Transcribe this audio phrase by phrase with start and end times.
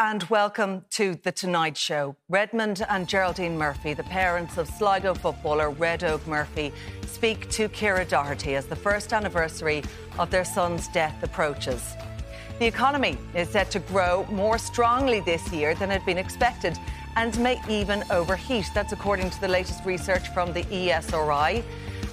[0.00, 2.14] And welcome to The Tonight Show.
[2.28, 6.72] Redmond and Geraldine Murphy, the parents of Sligo footballer Red Óg Murphy,
[7.04, 9.82] speak to Ciara Doherty as the first anniversary
[10.16, 11.96] of their son's death approaches.
[12.60, 16.78] The economy is set to grow more strongly this year than had been expected
[17.16, 18.70] and may even overheat.
[18.72, 21.64] That's according to the latest research from the ESRI.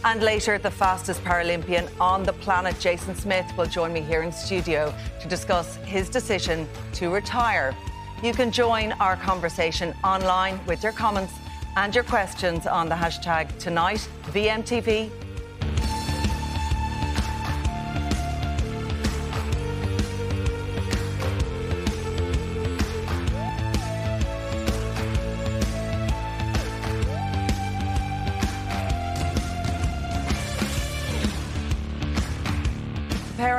[0.05, 4.31] And later, the fastest Paralympian on the planet, Jason Smyth, will join me here in
[4.31, 7.75] studio to discuss his decision to retire.
[8.21, 11.33] You can join our conversation online with your comments
[11.75, 15.09] and your questions on the hashtag tonight VMTV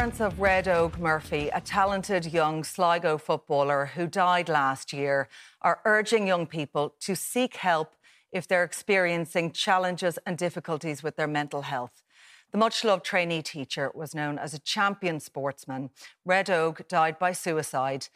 [0.06, 5.28] parents of Red Óg Murphy, a talented young Sligo footballer who died last year,
[5.62, 7.96] are urging young people to seek help
[8.30, 12.04] if they're experiencing challenges and difficulties with their mental health.
[12.52, 15.90] The much loved trainee teacher was known as a champion sportsman.
[16.24, 18.06] Red Óg died by suicide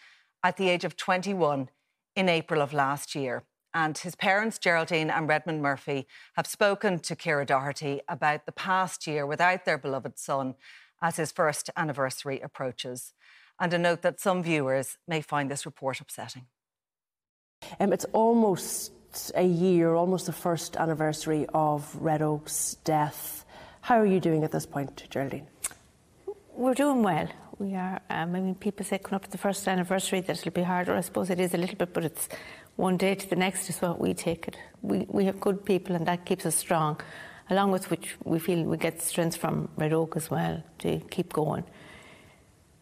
[0.45, 1.71] at the age of 21
[2.15, 3.43] in April of last year.
[3.75, 9.09] And his parents, Geraldine and Redmond Murphy, have spoken to Ciara Doherty about the past
[9.09, 10.55] year without their beloved son
[11.03, 13.13] as his first anniversary approaches.
[13.59, 16.47] And a note that some viewers may find this report upsetting.
[17.79, 18.93] Um, it's almost
[19.35, 23.45] a year, almost the first anniversary of Red Óg's death.
[23.83, 25.47] How are you doing at this point, Geraldine?
[26.55, 27.29] We're doing well.
[27.59, 28.01] We are.
[28.09, 30.95] Um, I mean, people say coming up to the first anniversary that it'll be harder.
[30.95, 32.29] I suppose it is a little bit, but it's
[32.77, 34.57] one day to the next is what we take it.
[34.81, 36.99] We, we have good people, and that keeps us strong
[37.51, 41.33] along with which we feel we get strength from Red Óg as well to keep
[41.33, 41.65] going.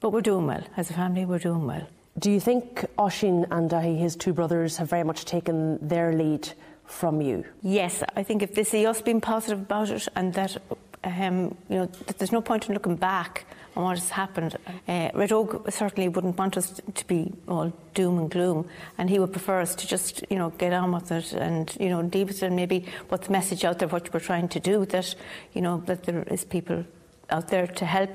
[0.01, 0.63] But we're doing well.
[0.77, 1.87] As a family, we're doing well.
[2.19, 6.49] Do you think Oisín and his two brothers, have very much taken their lead
[6.85, 7.45] from you?
[7.63, 10.57] Yes, I think if they see us being positive about it and that,
[11.05, 11.87] um, you know,
[12.19, 13.45] there's no point in looking back
[13.77, 14.57] on what has happened.
[14.89, 19.19] Uh, Red Óg certainly wouldn't want us to be all doom and gloom, and he
[19.19, 22.27] would prefer us to just, you know, get on with it and, you know, deal
[22.27, 25.15] with it and maybe put the message out there, what we're trying to do, that,
[25.53, 26.85] you know, that there is people
[27.31, 28.11] out there to help,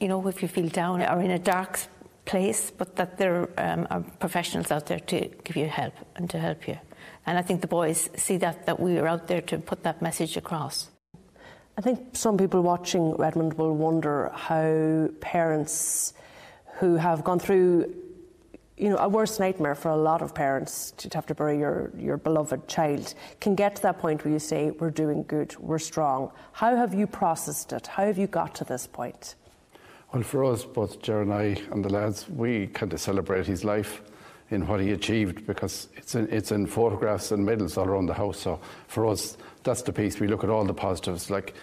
[0.00, 1.80] you know, if you feel down or in a dark
[2.24, 6.38] place, but that there um, are professionals out there to give you help and to
[6.38, 6.78] help you.
[7.24, 10.02] And I think the boys see that, that we are out there to put that
[10.02, 10.90] message across.
[11.78, 16.12] I think some people watching Redmond will wonder how parents
[16.78, 17.94] who have gone through
[18.76, 21.92] you know, a worst nightmare for a lot of parents to have to bury your,
[21.96, 25.78] your beloved child can get to that point where you say, We're doing good, we're
[25.78, 26.32] strong.
[26.50, 27.86] How have you processed it?
[27.86, 29.36] How have you got to this point?
[30.12, 33.64] Well, for us, both Ger and I and the lads, we kind of celebrate his
[33.64, 34.02] life
[34.50, 38.14] in what he achieved because it's in, it's in photographs and medals all around the
[38.14, 38.38] house.
[38.38, 40.18] So for us, that's the piece.
[40.20, 41.30] We look at all the positives.
[41.30, 41.54] Like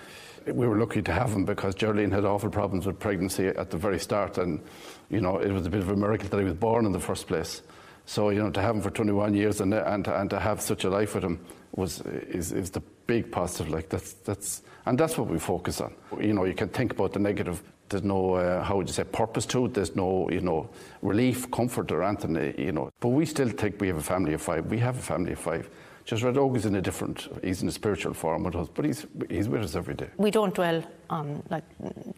[0.46, 3.78] we were lucky to have him because Geraldine had awful problems with pregnancy at the
[3.78, 4.62] very start, and
[5.09, 7.00] you know it was a bit of a miracle that he was born in the
[7.00, 7.62] first place.
[8.06, 10.84] So you know to have him for 21 years and and and to have such
[10.84, 11.40] a life with him
[11.75, 13.69] was is, is the big positive.
[13.69, 15.94] Like that's that's and that's what we focus on.
[16.19, 17.63] You know you can think about the negative.
[17.90, 19.73] There's no uh, how would you say purpose to it.
[19.73, 20.69] There's no you know
[21.01, 22.56] relief, comfort, or anything.
[22.57, 24.66] You know, but we still think we have a family of five.
[24.66, 25.69] We have a family of five.
[26.06, 28.85] Just Red Óg is in a different, he's in a spiritual form with us, but
[28.85, 30.07] he's, he's with us every day.
[30.18, 31.63] We don't dwell on, like,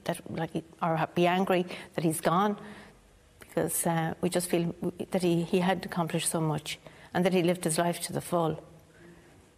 [0.03, 0.51] that, like,
[0.81, 2.57] or be angry that he's gone,
[3.39, 4.75] because uh, we just feel
[5.12, 6.80] that he, he had accomplished so much
[7.13, 8.62] and that he lived his life to the full.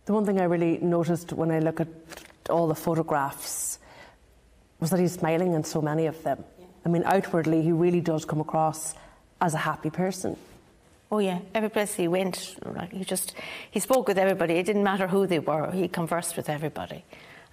[0.05, 1.87] The one thing I really noticed when I look at
[2.51, 3.78] all the photographs
[4.79, 6.43] was that he's smiling in so many of them.
[6.59, 6.65] Yeah.
[6.85, 8.95] I mean, outwardly, he really does come across
[9.41, 10.37] as a happy person.
[11.11, 12.55] Oh yeah, every place he went,
[12.91, 13.33] he just
[13.71, 14.55] he spoke with everybody.
[14.55, 15.71] It didn't matter who they were.
[15.71, 17.03] He conversed with everybody,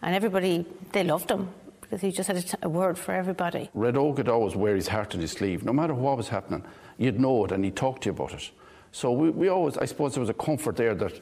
[0.02, 1.48] and everybody they loved him
[1.80, 3.70] because he just had a, t- a word for everybody.
[3.72, 6.64] Red Óg would always wear his heart on his sleeve, no matter what was happening.
[6.98, 8.50] You'd know it, and he'd talk to you about it.
[8.92, 11.20] So we, we always, I suppose, there was a comfort there that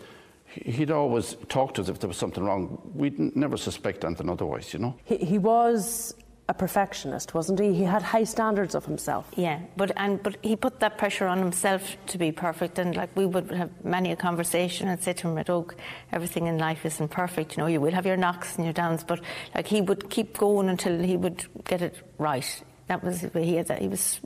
[0.54, 2.80] he'd always talk to us if there was something wrong.
[2.94, 4.94] We'd never suspect anything otherwise, you know.
[5.04, 6.14] He, he was
[6.48, 7.72] a perfectionist, wasn't he?
[7.72, 9.26] He had high standards of himself.
[9.34, 12.78] Yeah, but and but he put that pressure on himself to be perfect.
[12.78, 15.74] And like we would have many a conversation and say to him, "Óg,
[16.12, 17.56] everything in life isn't perfect.
[17.56, 19.20] You know, you will have your knocks and your downs, but
[19.54, 22.62] like he would keep going until he would get it right.
[22.88, 23.80] That was he had that.
[23.80, 24.20] He was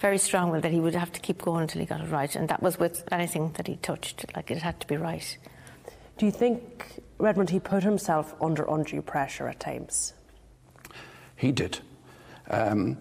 [0.00, 2.34] very strong with that he would have to keep going until he got it right,
[2.34, 4.24] and that was with anything that he touched.
[4.34, 5.38] Like it had to be right.
[6.22, 10.14] Do you think Redmond he put himself under undue pressure at times?
[11.34, 11.80] He did.
[12.48, 12.96] Um,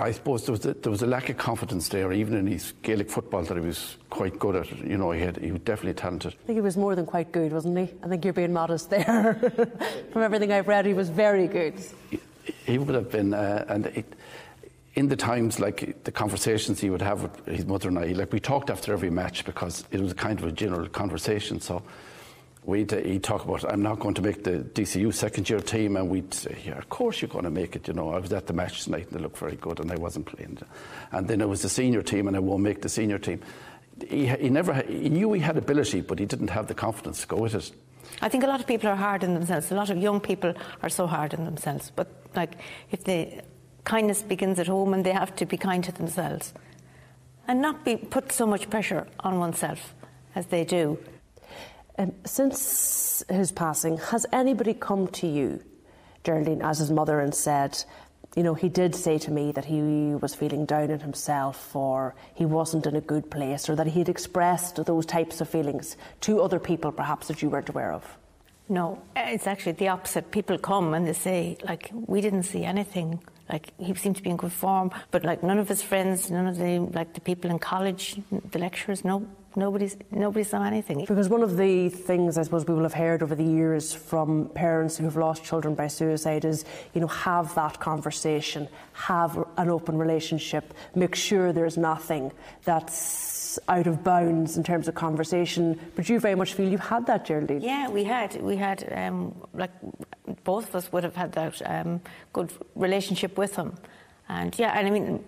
[0.00, 2.72] I suppose there was, a, there was a lack of confidence there, even in his
[2.82, 4.76] Gaelic football, that he was quite good at.
[4.76, 6.34] You know, he, had, he was definitely talented.
[6.42, 7.94] I think he was more than quite good, wasn't he?
[8.02, 9.34] I think you're being modest there.
[10.12, 11.74] From everything I've read, he was very good.
[12.10, 12.18] He,
[12.64, 14.16] he would have been, uh, and it,
[14.96, 18.32] in the times like the conversations he would have with his mother and I, like
[18.32, 21.60] we talked after every match because it was kind of a general conversation.
[21.60, 21.84] So
[22.66, 25.96] we'd uh, he'd talk about I'm not going to make the DCU second year team,
[25.96, 27.88] and we'd say, yeah, of course you're going to make it.
[27.88, 29.96] You know, I was at the match tonight and they looked very good, and I
[29.96, 30.58] wasn't playing.
[31.12, 33.40] And then it was the senior team, and I won't make the senior team.
[34.06, 37.26] He, he never he knew he had ability, but he didn't have the confidence to
[37.26, 37.72] go with it.
[38.20, 39.70] I think a lot of people are hard on themselves.
[39.70, 41.90] A lot of young people are so hard on themselves.
[41.94, 42.52] But like,
[42.90, 43.42] if the
[43.84, 46.52] kindness begins at home, and they have to be kind to themselves,
[47.48, 49.94] and not be put so much pressure on oneself
[50.34, 50.98] as they do.
[51.98, 55.62] Um, since his passing, has anybody come to you,
[56.24, 57.82] Geraldine, as his mother, and said,
[58.36, 62.14] you know, he did say to me that he was feeling down on himself or
[62.34, 65.96] he wasn't in a good place or that he had expressed those types of feelings
[66.20, 68.04] to other people perhaps that you weren't aware of?
[68.68, 70.30] No, it's actually the opposite.
[70.32, 73.22] People come and they say, like, we didn't see anything.
[73.48, 76.46] Like, he seemed to be in good form, but like, none of his friends, none
[76.46, 78.16] of the, like, the people in college,
[78.50, 81.04] the lecturers, no, nobody's nobody saw anything.
[81.06, 84.50] Because one of the things I suppose we will have heard over the years from
[84.50, 86.64] parents who have lost children by suicide is,
[86.94, 92.32] you know, have that conversation, have an open relationship, make sure there's nothing
[92.64, 95.80] that's out of bounds in terms of conversation.
[95.94, 97.62] But you very much feel you've had that, Geraldine.
[97.62, 98.40] Yeah, we had.
[98.42, 99.70] We had um, like
[100.44, 102.00] both of us would have had that um,
[102.32, 103.74] good relationship with him.
[104.28, 105.24] And yeah, and I mean,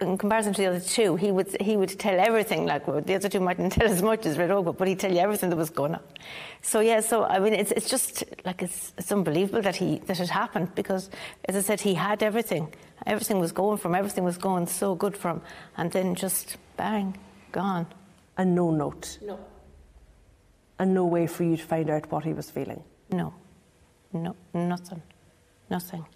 [0.00, 2.66] in comparison to the other two, he would he would tell everything.
[2.66, 5.20] Like the other two mightn't tell as much as Red Óg, but he'd tell you
[5.20, 6.02] everything that was going on.
[6.62, 10.20] So yeah, so I mean, it's it's just like it's it's unbelievable that he that
[10.20, 11.10] it happened because,
[11.46, 12.72] as I said, he had everything.
[13.06, 15.42] Everything was going from everything was going so good for him,
[15.76, 17.16] and then just bang,
[17.50, 17.86] gone.
[18.36, 19.18] And no note.
[19.22, 19.38] No.
[20.78, 22.82] And no way for you to find out what he was feeling.
[23.10, 23.34] No,
[24.12, 25.02] no, nothing,
[25.68, 26.06] nothing.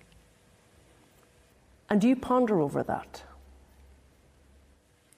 [1.88, 3.22] And do you ponder over that?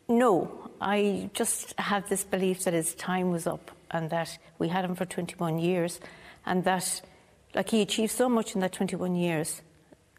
[0.08, 4.84] No, I just have this belief that his time was up and that we had
[4.84, 6.00] him for 21 years
[6.46, 7.02] and that
[7.55, 9.62] like he achieved so much in that 21 years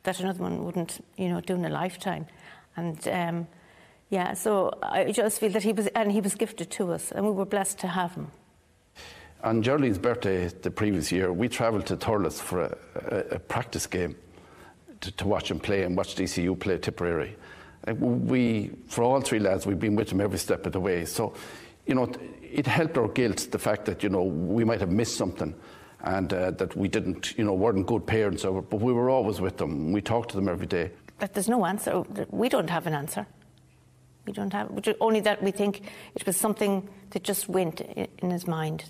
[0.03, 2.27] that another one wouldn't, you know, do in a lifetime.
[2.77, 3.47] And um,
[4.09, 7.25] yeah, so I just feel that he was, and he was gifted to us and
[7.25, 8.27] we were blessed to have him.
[9.44, 13.88] On Geraldine's birthday the previous year, we travelled to Thurles for a, a, a practice
[13.88, 14.15] game
[15.01, 17.38] to, to, watch him play and watch DCU play Tipperary.
[17.88, 21.06] We, for all three lads, we've been with them every step of the way.
[21.06, 21.34] So,
[21.86, 22.12] you know,
[22.42, 25.56] it helped our guilt, the fact that, you know, we might have missed something
[26.02, 29.58] and uh, that we didn't, you know, weren't good parents, but we were always with
[29.58, 29.92] them.
[29.92, 30.92] We talked to them every day.
[31.20, 32.04] But there's no answer.
[32.30, 33.26] We don't have an answer.
[34.26, 34.72] We don't have,
[35.02, 35.81] only that we think
[36.16, 38.86] it was something that just went in his mind.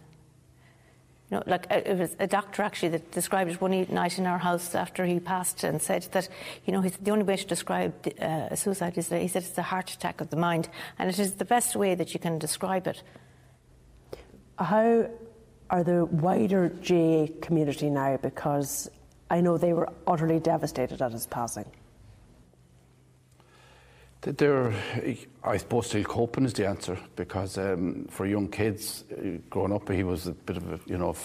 [1.30, 4.26] You know, like uh, it was a doctor actually that described it one night in
[4.26, 6.28] our house after he passed and said that,
[6.66, 9.64] you know, the only way to describe uh, suicide is that he said it's a
[9.64, 12.88] heart attack of the mind, and it is the best way that you can describe
[12.88, 13.04] it.
[14.58, 15.08] How
[15.70, 18.18] are the wider GAA community now?
[18.18, 18.90] Because
[19.30, 21.66] I know they were utterly devastated at his passing.
[24.22, 29.90] I suppose, still coping is the answer because um, for young kids uh, growing up,
[29.90, 31.16] he was a bit of a, you know,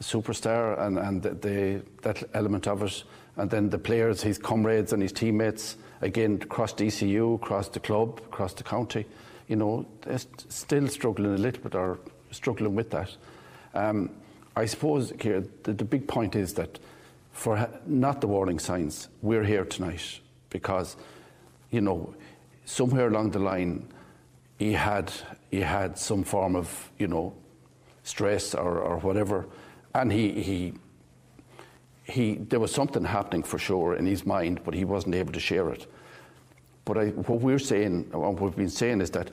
[0.00, 3.04] a superstar, and and the, that element of it,
[3.36, 8.20] and then the players, his comrades and his teammates, again across DCU, across the club,
[8.26, 9.06] across the county,
[9.48, 11.98] you know, they're still struggling a little bit or
[12.30, 13.16] struggling with that.
[13.72, 14.10] Um,
[14.56, 16.78] I suppose, Ciara, the, the big point is that
[17.32, 20.20] for not the warning signs, we're here tonight
[20.50, 20.96] because
[21.74, 22.14] you know,
[22.64, 23.88] somewhere along the line,
[24.58, 25.12] he had
[25.50, 27.34] he had some form of you know
[28.04, 29.46] stress or, or whatever,
[29.92, 30.72] and he he
[32.04, 35.40] he there was something happening for sure in his mind, but he wasn't able to
[35.40, 35.90] share it.
[36.84, 39.30] But I, what we're saying, what we've been saying, is that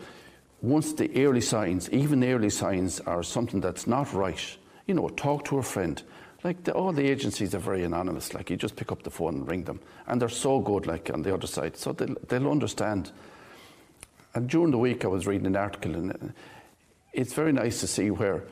[0.61, 4.57] once the early signs, even early signs, are something that's not right,
[4.87, 6.01] you know, talk to a friend,
[6.43, 8.33] like the, all the agencies are very anonymous.
[8.33, 10.87] Like you just pick up the phone and ring them, and they're so good.
[10.87, 13.11] Like on the other side, so they'll, they'll understand.
[14.33, 16.33] And during the week, I was reading an article, and
[17.13, 18.43] it's very nice to see where,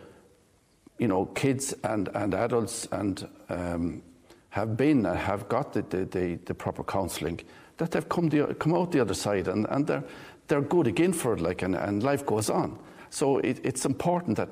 [0.98, 4.02] you know, kids and, and adults and um,
[4.50, 7.40] have been and have got the, the, the, the proper counselling,
[7.78, 10.04] that they've come, the, come out the other side and, and they're,
[10.48, 12.78] they're good again for it, like, and, and life goes on.
[13.10, 14.50] So it, it's important that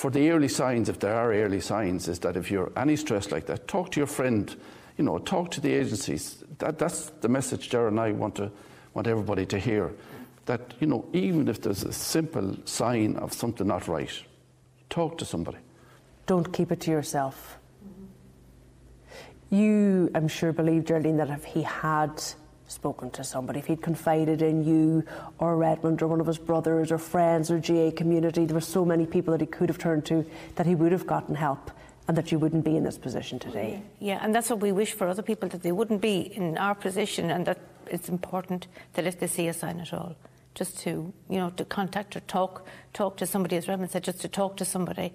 [0.00, 3.30] for the early signs, if there are early signs, is that if you're any stress
[3.30, 4.56] like that, talk to your friend,
[4.96, 6.42] you know, talk to the agencies.
[6.56, 8.50] That, that's the message Jared and I want, to,
[8.94, 9.92] want everybody to hear.
[10.46, 14.10] That, you know, even if there's a simple sign of something not right,
[14.88, 15.58] talk to somebody.
[16.24, 17.58] Don't keep it to yourself.
[19.50, 22.22] You, I'm sure, believe, Geraldine, that if he had
[22.70, 25.04] spoken to somebody, if he'd confided in you
[25.38, 28.84] or Redmond or one of his brothers or friends or GAA community, there were so
[28.84, 30.24] many people that he could have turned to
[30.56, 31.70] that he would have gotten help
[32.08, 33.82] and that you wouldn't be in this position today.
[34.00, 36.74] Yeah, and that's what we wish for other people that they wouldn't be in our
[36.74, 40.16] position and that it's important that if they see a sign at all,
[40.54, 44.20] just to you know to contact or talk talk to somebody, as Redmond said, just
[44.20, 45.12] to talk to somebody,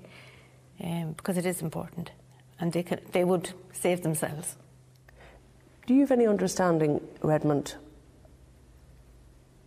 [0.83, 2.11] um, because it is important,
[2.59, 4.55] and they can they would save themselves.
[5.85, 7.75] Do you have any understanding, Redmond,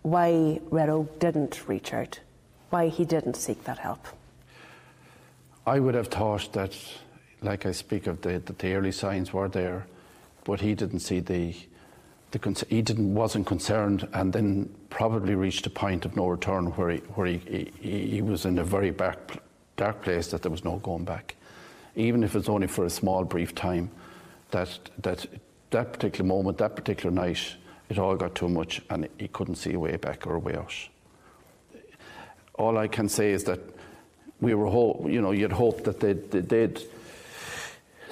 [0.02, 2.18] why Red Óg didn't reach out?
[2.70, 4.04] Why he didn't seek that help?
[5.64, 6.76] I would have thought that,
[7.40, 9.86] like I speak of, the, that the early signs were there,
[10.42, 11.54] but he didn't see the,
[12.32, 16.90] the he didn't wasn't concerned, and then probably reached a point of no return where
[16.90, 19.40] he, where he, he, he was in a very dark,
[19.76, 21.36] dark place that there was no going back,
[21.94, 23.90] even if it's only for a small brief time.
[24.50, 25.26] That that
[25.70, 27.56] that particular moment, that particular night,
[27.88, 30.54] it all got too much and he couldn't see a way back or a way
[30.54, 30.74] out.
[32.54, 33.60] All I can say is that
[34.40, 36.80] we were, hope, you know, you'd hope that they'd, they'd,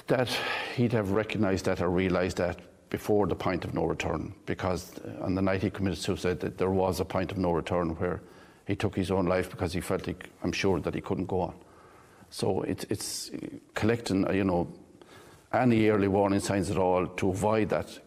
[0.07, 0.29] that
[0.75, 2.59] he'd have recognised that or realised that
[2.89, 6.99] before the point of no return, because on the night he committed suicide, there was
[6.99, 8.21] a point of no return where
[8.65, 11.41] he took his own life because he felt, he, I'm sure, that he couldn't go
[11.41, 11.55] on.
[12.29, 13.31] So it, it's
[13.73, 14.67] collecting, you know,
[15.53, 17.99] any early warning signs at all to avoid that.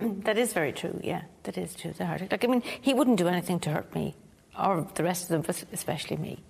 [0.00, 1.92] That is very true, yeah, that is true.
[1.92, 4.14] The heart Like, I mean, he wouldn't do anything to hurt me
[4.58, 6.42] or the rest of them, but especially me.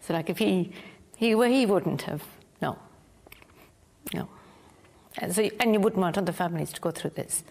[0.00, 0.72] So, like, if he,
[1.16, 2.22] he, well, he wouldn't have,
[2.62, 2.78] no,
[4.14, 4.28] no.
[5.18, 7.44] And, so, and you wouldn't want other families to go through this.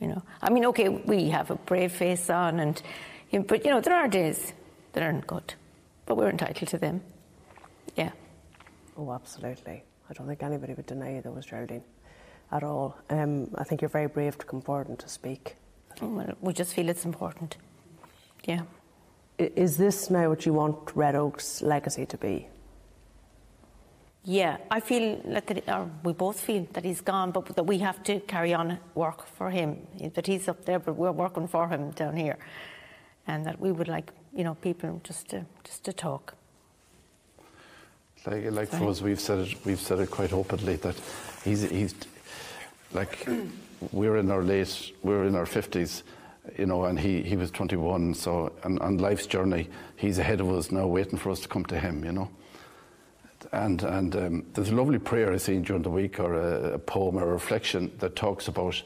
[0.00, 2.82] You know, I mean, okay, we have a brave face on, and
[3.46, 4.52] but you know, there are days
[4.92, 5.54] that aren't good,
[6.06, 7.02] but we're entitled to them.
[7.96, 8.10] Yeah.
[8.96, 9.84] Oh, absolutely.
[10.10, 11.84] I don't think anybody would deny you those, Geraldine,
[12.50, 12.96] at all.
[13.10, 15.54] Um, I think you're very brave to come forward and to speak.
[16.02, 17.56] Well, we just feel it's important.
[18.44, 18.62] Yeah.
[19.38, 22.48] Is this now what you want Red Óg's legacy to be?
[24.24, 28.02] Yeah, I feel that, or we both feel that he's gone, but that we have
[28.02, 29.86] to carry on work for him.
[30.14, 32.36] That he's up there, but we're working for him down here,
[33.26, 36.34] and that we would like, you know, people just to just to talk.
[38.26, 39.64] Like, like for us, we've said it.
[39.64, 40.96] We've said it quite openly that
[41.42, 41.94] he's he's
[42.92, 43.26] like
[43.92, 46.02] we're in our late, we're in our fifties,
[46.58, 48.14] you know, and he, he was 21.
[48.14, 51.64] So on, on life's journey, he's ahead of us now, waiting for us to come
[51.66, 52.30] to him, you know.
[53.52, 56.78] And and um, there's a lovely prayer I seen during the week, or a, a
[56.78, 58.80] poem or a reflection that talks about,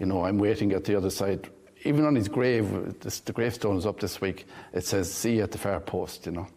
[0.00, 1.48] you know, I'm waiting at the other side.
[1.84, 4.46] Even on his grave, this, the gravestone is up this week.
[4.72, 6.48] It says, "See you at the far post," you know.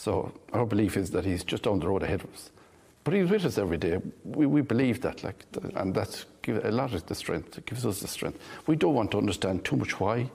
[0.00, 2.50] So our belief is that he's just down the road ahead of us.
[3.04, 3.98] But he's with us every day.
[4.24, 7.58] We, we believe that, like, and that's give a lot of the strength.
[7.58, 8.38] It gives us the strength.
[8.66, 10.30] We don't want to understand too much why.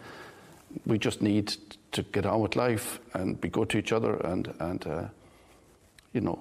[0.85, 1.55] We just need
[1.93, 5.07] to get on with life and be good to each other, and and uh,
[6.13, 6.37] you know.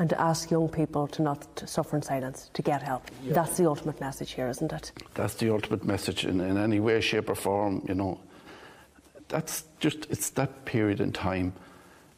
[0.00, 3.08] And to ask young people to not to suffer in silence, to get help.
[3.22, 3.34] Yeah.
[3.34, 4.90] That's the ultimate message here, isn't it?
[5.14, 7.84] That's the ultimate message in, in any way, shape, or form.
[7.86, 8.20] You know,
[9.28, 11.52] that's just it's that period in time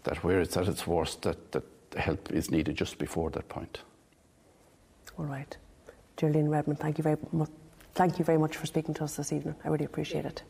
[0.07, 1.65] that where it's at its worst, that, that
[1.97, 3.81] help is needed just before that point.
[5.19, 5.57] All right.
[6.17, 7.51] Geraldine Redmond, thank you very much.
[7.95, 9.55] Thank you very much for speaking to us this evening.
[9.65, 10.43] I really appreciate it.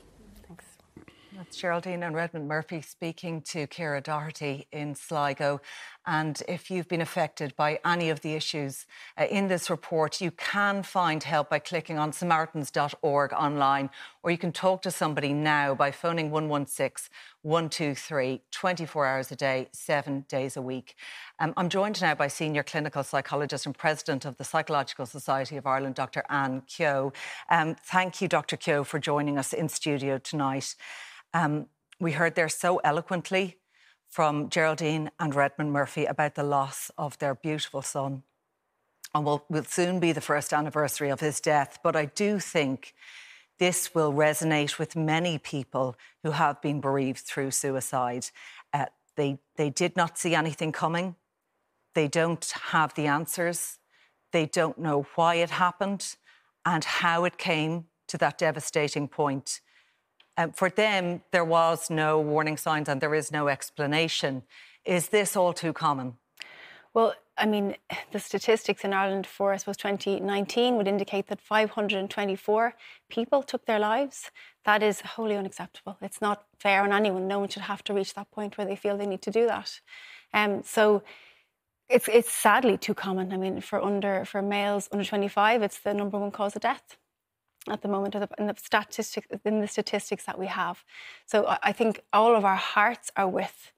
[1.37, 5.61] That's Geraldine and Redmond Murphy speaking to Ciara Doherty in Sligo.
[6.07, 8.87] And if you've been affected by any of the issues
[9.19, 13.90] uh, in this report, you can find help by clicking on samaritans.org online,
[14.23, 17.12] or you can talk to somebody now by phoning 116
[17.43, 20.97] 123 24 hours a day, seven days a week.
[21.38, 25.66] Um, I'm joined now by senior clinical psychologist and president of the Psychological Society of
[25.66, 26.25] Ireland, Dr.
[26.31, 27.12] Anne Kehoe.
[27.50, 28.57] Um, thank you, Dr.
[28.57, 30.75] Kehoe, for joining us in studio tonight.
[31.37, 31.66] Um,
[32.00, 33.59] we heard there so eloquently
[34.09, 38.23] from Geraldine and Redmond Murphy about the loss of their beautiful son.
[39.14, 41.78] And will will soon be the first anniversary of his death.
[41.83, 42.95] But I do think
[43.59, 48.31] this will resonate with many people who have been bereaved through suicide.
[48.73, 51.16] Uh, they, they did not see anything coming.
[51.93, 53.78] They don't have the answers.
[54.33, 56.16] They don't know why it happened
[56.64, 59.61] and how it came to that devastating point.
[60.37, 64.43] Um, for them, there was no warning signs and there is no explanation.
[64.85, 66.14] Is this all too common?
[66.93, 67.76] Well, I mean,
[68.12, 72.75] the statistics in Ireland for, I suppose, 2019 would indicate that 524
[73.11, 74.31] people took their lives.
[74.64, 75.99] That is wholly unacceptable.
[76.00, 77.28] It's not fair on anyone.
[77.28, 79.47] No one should have to reach that point where they feel they need to do
[79.47, 79.81] that.
[80.33, 81.02] Um, so
[81.88, 83.33] it's, it's sadly too common.
[83.33, 86.97] I mean, for under for males under 25, it's the number one cause of death
[87.68, 90.85] at the moment in the statistics in the statistics that we have.
[91.26, 93.73] So I think all of our hearts are with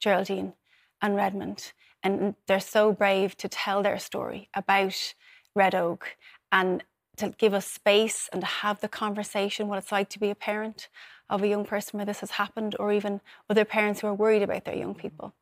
[0.00, 0.54] Geraldine
[1.02, 1.72] and Redmond,
[2.02, 5.14] and they're so brave to tell their story about
[5.54, 6.02] Red Óg
[6.50, 6.84] and
[7.16, 10.34] to give us space and to have the conversation what it's like to be a
[10.34, 10.88] parent
[11.30, 14.42] of a young person where this has happened, or even other parents who are worried
[14.42, 15.32] about their young people.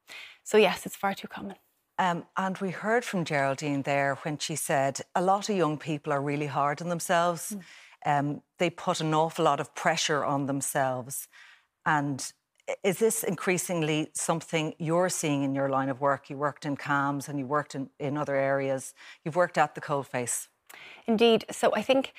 [0.45, 1.57] So yes, it's far too common.
[1.99, 6.13] Um, and we heard from Geraldine there when she said a lot of young people
[6.13, 7.53] are really hard on themselves.
[7.57, 7.63] Mm
[8.05, 11.29] um, they put an awful lot of pressure on themselves.
[11.85, 12.33] And
[12.85, 16.31] is this increasingly something you're seeing in your line of work?
[16.31, 18.95] You worked in CAMHS and you worked in, in other areas.
[19.25, 20.49] You've worked at the coalface.
[21.07, 21.45] Indeed.
[21.51, 22.13] So I think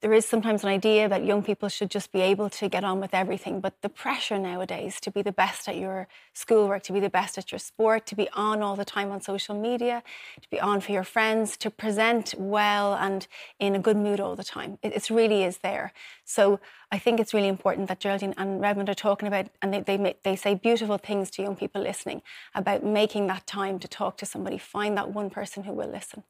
[0.00, 3.00] there is sometimes an idea that young people should just be able to get on
[3.00, 7.00] with everything, but the pressure nowadays to be the best at your schoolwork, to be
[7.00, 10.04] the best at your sport, to be on all the time on social media,
[10.40, 13.26] to be on for your friends, to present well and
[13.58, 14.78] in a good mood all the time.
[14.82, 15.92] It, it really is there.
[16.24, 16.60] So
[16.92, 20.16] I think it's really important that Geraldine and Redmond are talking about, and they, they,
[20.22, 22.22] they say beautiful things to young people listening
[22.54, 26.22] about making that time to talk to somebody, find that one person who will listen.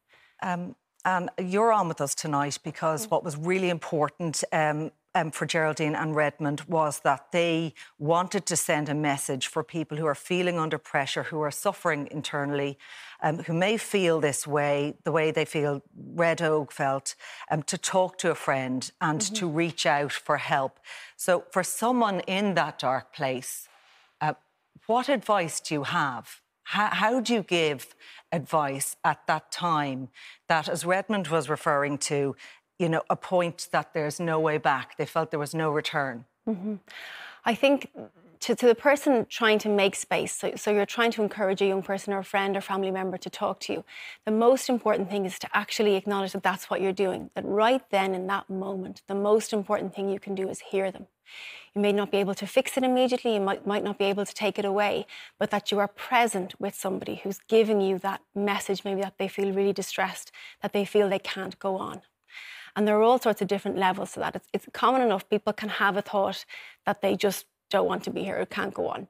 [0.43, 3.11] Um, and you're on with us tonight because mm.
[3.11, 8.57] what was really important um, um, for Geraldine and Redmond was that they wanted to
[8.57, 12.79] send a message for people who are feeling under pressure, who are suffering internally,
[13.23, 17.15] um, who may feel this way, the way they feel Red Óg felt,
[17.51, 19.35] um, to talk to a friend and mm-hmm.
[19.35, 20.79] to reach out for help.
[21.17, 23.69] So, for someone in that dark place,
[24.21, 24.35] uh,
[24.87, 26.41] what advice do you have?
[26.73, 27.95] How, how do you give
[28.31, 30.11] advice at that time
[30.49, 32.37] that, as Redmond was referring to,
[32.79, 34.99] you know, a point that there's no way back?
[34.99, 36.27] They felt there was no return.
[36.47, 36.75] Mm-hmm.
[37.47, 37.91] I think
[38.41, 41.67] to, to, the person trying to make space, so, so, you're trying to encourage a
[41.67, 43.85] young person or a friend or family member to talk to you,
[44.25, 47.31] the most important thing is to actually acknowledge that that's what you're doing.
[47.35, 50.91] That right then in that moment, the most important thing you can do is hear
[50.91, 51.07] them.
[51.75, 54.27] You may not be able to fix it immediately, you might, might not be able
[54.27, 55.07] to take it away,
[55.39, 59.29] but that you are present with somebody who's giving you that message, maybe that they
[59.29, 62.03] feel really distressed, that they feel they can't go on.
[62.75, 64.37] And there are all sorts of different levels to that.
[64.37, 66.45] It's, it's common enough people can have a thought
[66.87, 69.09] that they just don't want to be here it can't go on.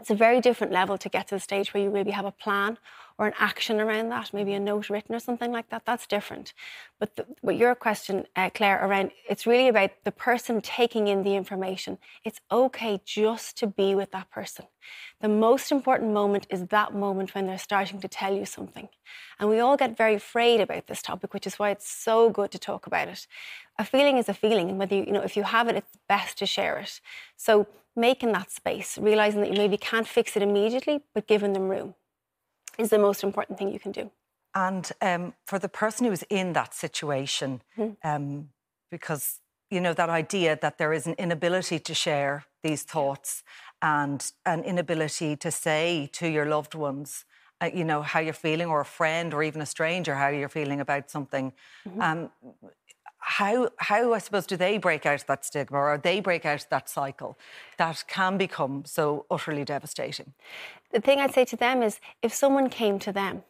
[0.00, 2.32] It's a very different level to get to the stage where you maybe have a
[2.32, 2.78] plan
[3.18, 5.84] or an action around that, maybe a note written or something like that.
[5.84, 6.54] That's different.
[6.98, 11.22] But the, what your question, uh, Claire, around it's really about the person taking in
[11.22, 11.98] the information.
[12.24, 14.64] It's okay just to be with that person.
[15.20, 18.88] The most important moment is that moment when they're starting to tell you something.
[19.38, 22.50] And we all get very afraid about this topic, which is why it's so good
[22.52, 23.26] to talk about it.
[23.78, 25.98] A feeling is a feeling, and whether you, you know if you have it, it's
[26.08, 27.02] best to share it.
[27.36, 27.66] So
[28.00, 31.94] making that space, realizing that you maybe can't fix it immediately, but giving them room
[32.78, 34.10] is the most important thing you can do.
[34.54, 38.08] And um, for the person who's in that situation, mm-hmm.
[38.08, 38.48] um,
[38.90, 43.44] because you know that idea that there is an inability to share these thoughts
[43.80, 47.24] and an inability to say to your loved ones,
[47.60, 50.48] uh, you know how you're feeling, or a friend, or even a stranger, how you're
[50.48, 51.52] feeling about something.
[51.86, 52.00] Mm-hmm.
[52.02, 52.30] Um,
[53.30, 56.88] how how I suppose do they break out that stigma or they break out that
[56.88, 57.38] cycle
[57.78, 60.32] that can become so utterly devastating?
[60.90, 63.44] The thing I'd say to them is if someone came to them,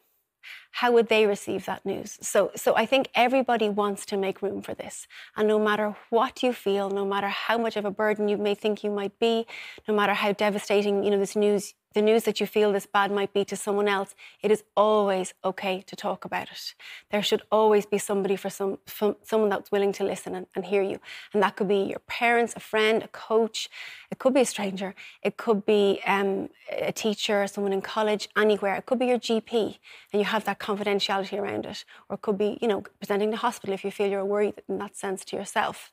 [0.73, 2.19] how would they receive that news?
[2.21, 5.07] So so I think everybody wants to make room for this.
[5.35, 8.55] And no matter what you feel, no matter how much of a burden you may
[8.55, 9.47] think you might be,
[9.89, 13.11] no matter how devastating, you know, this news the news that you feel this bad
[13.11, 16.75] might be to someone else, it is always okay to talk about it.
[17.11, 18.79] There should always be somebody for some,
[19.23, 21.01] someone that's willing to listen and, and, hear you.
[21.33, 23.69] And that could be your parents, a friend, a coach.
[24.11, 24.95] It could be a stranger.
[25.23, 28.77] It could be um, a teacher, someone in college, anywhere.
[28.77, 29.79] It could be your GP,
[30.13, 31.85] and you have that confidentiality around it.
[32.09, 34.79] Or it could be, you know, presenting to hospital if you feel you're worried in
[34.79, 35.93] that sense to yourself.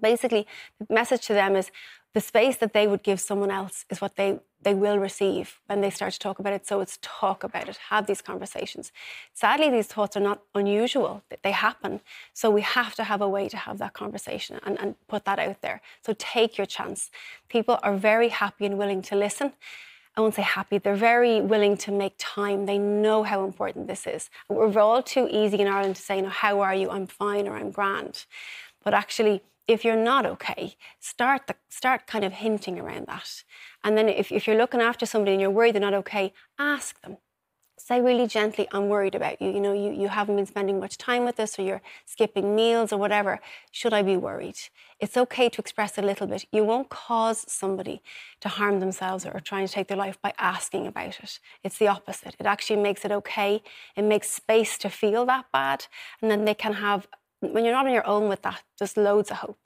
[0.00, 0.46] Basically,
[0.78, 1.72] the message to them is
[2.12, 5.80] the space that they would give someone else is what they they will receive when
[5.80, 6.66] they start to talk about it.
[6.66, 8.92] So it's talk about it, have these conversations.
[9.32, 12.00] Sadly, these thoughts are not unusual, they happen.
[12.34, 15.38] So we have to have a way to have that conversation and, and put that
[15.38, 15.80] out there.
[16.04, 17.10] So take your chance.
[17.48, 19.52] People are very happy and willing to listen.
[20.16, 22.66] I won't say happy, they're very willing to make time.
[22.66, 24.28] They know how important this is.
[24.48, 26.90] We're all too easy in Ireland to say, no, how are you?
[26.90, 28.26] I'm fine or I'm grand.
[28.82, 33.44] But actually, if you're not okay, start the, start kind of hinting around that.
[33.84, 37.00] And then if, if you're looking after somebody and you're worried they're not okay, ask
[37.02, 37.18] them.
[37.78, 39.50] Say really gently, I'm worried about you.
[39.50, 42.92] You know, you, you haven't been spending much time with us or you're skipping meals
[42.92, 43.40] or whatever.
[43.70, 44.58] Should I be worried?
[45.00, 46.44] It's okay to express a little bit.
[46.52, 48.02] You won't cause somebody
[48.42, 51.40] to harm themselves or trying to take their life by asking about it.
[51.64, 52.36] It's the opposite.
[52.38, 53.62] It actually makes it okay.
[53.96, 55.86] It makes space to feel that bad.
[56.20, 57.08] And then they can have
[57.40, 59.58] when you're not on your own with that, just loads of hope.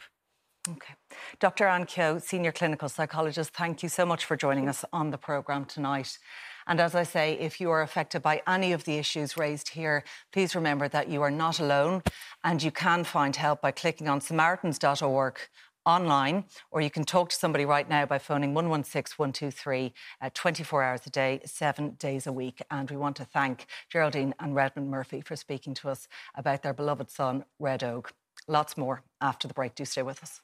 [0.68, 0.94] Okay.
[1.40, 1.66] Dr.
[1.66, 5.66] Anne Kehoe, Senior Clinical Psychologist, thank you so much for joining us on the programme
[5.66, 6.18] tonight.
[6.66, 10.04] And as I say, if you are affected by any of the issues raised here,
[10.32, 12.02] please remember that you are not alone
[12.42, 15.38] and you can find help by clicking on samaritans.org
[15.87, 20.83] online, or you can talk to somebody right now by phoning 116 123 uh, 24
[20.83, 22.62] hours a day, seven days a week.
[22.70, 26.75] And we want to thank Geraldine and Redmond Murphy for speaking to us about their
[26.75, 28.11] beloved son, Red Óg.
[28.49, 29.75] Lots more after the break.
[29.75, 30.40] Do stay with us.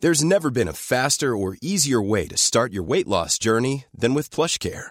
[0.00, 4.14] There's never been a faster or easier way to start your weight loss journey than
[4.14, 4.90] with PlushCare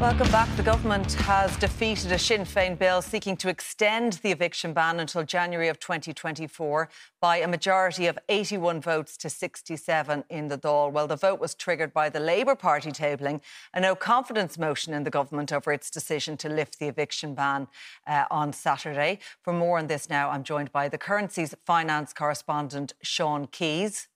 [0.00, 0.48] Welcome back.
[0.56, 5.24] The government has defeated a Sinn Féin bill seeking to extend the eviction ban until
[5.24, 6.88] January of 2024
[7.20, 10.90] by a majority of 81 votes to 67 in the Dáil.
[10.90, 13.42] Well, the vote was triggered by the Labour Party tabling
[13.74, 17.68] a no confidence motion in the government over its decision to lift the eviction ban
[18.06, 19.18] uh, on Saturday.
[19.42, 24.08] For more on this now, I'm joined by the Currency's finance correspondent Sean Keyes,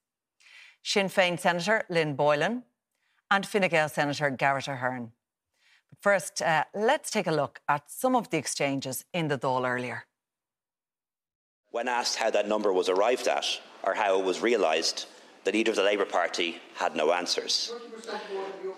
[0.83, 2.63] Sinn Féin Senator Lynn Boylan,
[3.31, 5.13] and Fine Gael Senator Garret Ahearn.
[6.01, 10.05] First, uh, let's take a look at some of the exchanges in the Dáil earlier.
[11.71, 13.47] When asked how that number was arrived at
[13.83, 15.07] or how it was realised,
[15.45, 17.73] the leader of the Labour Party had no answers.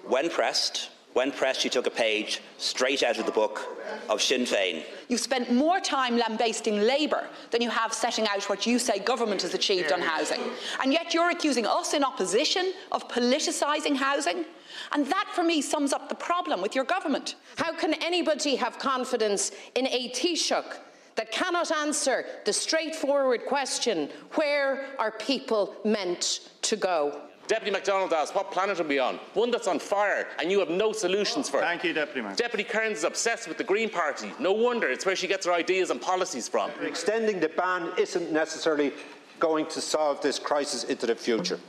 [0.05, 3.79] When pressed, when pressed, she took a page straight out of the book
[4.11, 4.85] of Sinn Féin.
[5.09, 9.41] You've spent more time lambasting Labour than you have setting out what you say government
[9.41, 10.43] has achieved on housing.
[10.83, 14.45] And yet you're accusing us in opposition of politicising housing.
[14.93, 17.37] And that, for me, sums up the problem with your government.
[17.57, 20.77] How can anybody have confidence in a Taoiseach
[21.15, 27.26] that cannot answer the straightforward question where are people meant to go?
[27.49, 29.21] Deputy McDonald asks, what planet are we on?
[29.35, 31.63] One that's on fire, and you have no solutions for it.
[31.63, 32.35] Thank you, Deputy Mayor.
[32.35, 34.33] Deputy Kearns is obsessed with the Green Party.
[34.41, 36.71] No wonder, it's where she gets her ideas and policies from.
[36.83, 38.93] Extending the ban isn't necessarily
[39.39, 41.61] going to solve this crisis into the future.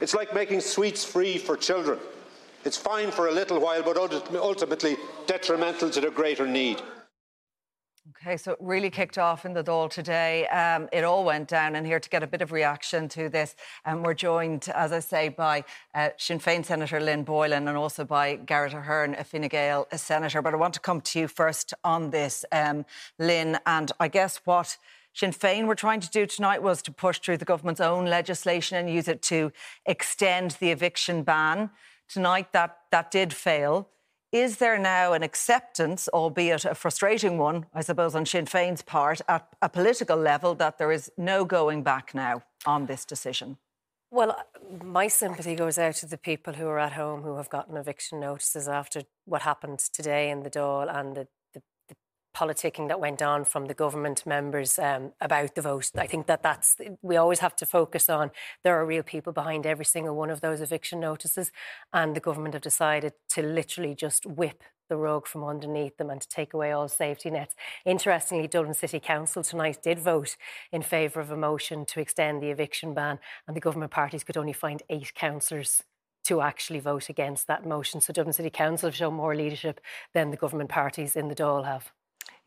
[0.00, 1.98] It's like making sweets free for children.
[2.64, 4.96] It's fine for a little while, but ultimately
[5.26, 6.80] detrimental to the greater need.
[8.10, 10.46] Okay, so it really kicked off in the Dáil today.
[10.46, 13.56] Um, it all went down, and here to get a bit of reaction to this,
[13.84, 18.04] um, we're joined, as I say, by uh, Sinn Féin Senator Lynn Boylan and also
[18.04, 20.40] by Garrett Ahearn, a Fine Gael a Senator.
[20.40, 22.84] But I want to come to you first on this, um,
[23.18, 24.78] Lynn, and I guess what
[25.12, 28.78] Sinn Féin were trying to do tonight was to push through the government's own legislation
[28.78, 29.50] and use it to
[29.84, 31.70] extend the eviction ban.
[32.08, 33.88] Tonight, that, that did fail.
[34.32, 39.20] Is there now an acceptance, albeit a frustrating one, I suppose, on Sinn Féin's part,
[39.28, 43.56] at a political level, that there is no going back now on this decision?
[44.10, 44.36] Well,
[44.82, 48.20] my sympathy goes out to the people who are at home who have gotten eviction
[48.20, 51.28] notices after what happened today in the Dáil and the,
[52.36, 55.90] politicking that went on from the government members um, about the vote.
[55.96, 58.30] I think that that's we always have to focus on
[58.62, 61.50] there are real people behind every single one of those eviction notices,
[61.92, 66.20] and the government have decided to literally just whip the rug from underneath them and
[66.20, 67.56] to take away all safety nets.
[67.84, 70.36] Interestingly, Dublin City Council tonight did vote
[70.70, 74.36] in favour of a motion to extend the eviction ban, and the government parties could
[74.36, 75.82] only find eight councillors
[76.24, 78.00] to actually vote against that motion.
[78.00, 79.80] So Dublin City Council have shown more leadership
[80.12, 81.92] than the government parties in the Dáil have.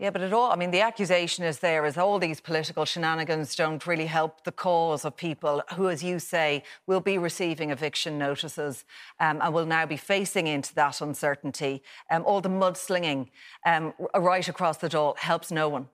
[0.01, 3.53] Yeah, but at all, I mean, the accusation is there is all these political shenanigans
[3.53, 8.17] don't really help the cause of people who, as you say, will be receiving eviction
[8.17, 8.85] notices
[9.19, 11.83] um, and will now be facing into that uncertainty.
[12.09, 13.27] Um, all the mudslinging
[13.65, 15.89] um, right across the Dáil helps no one.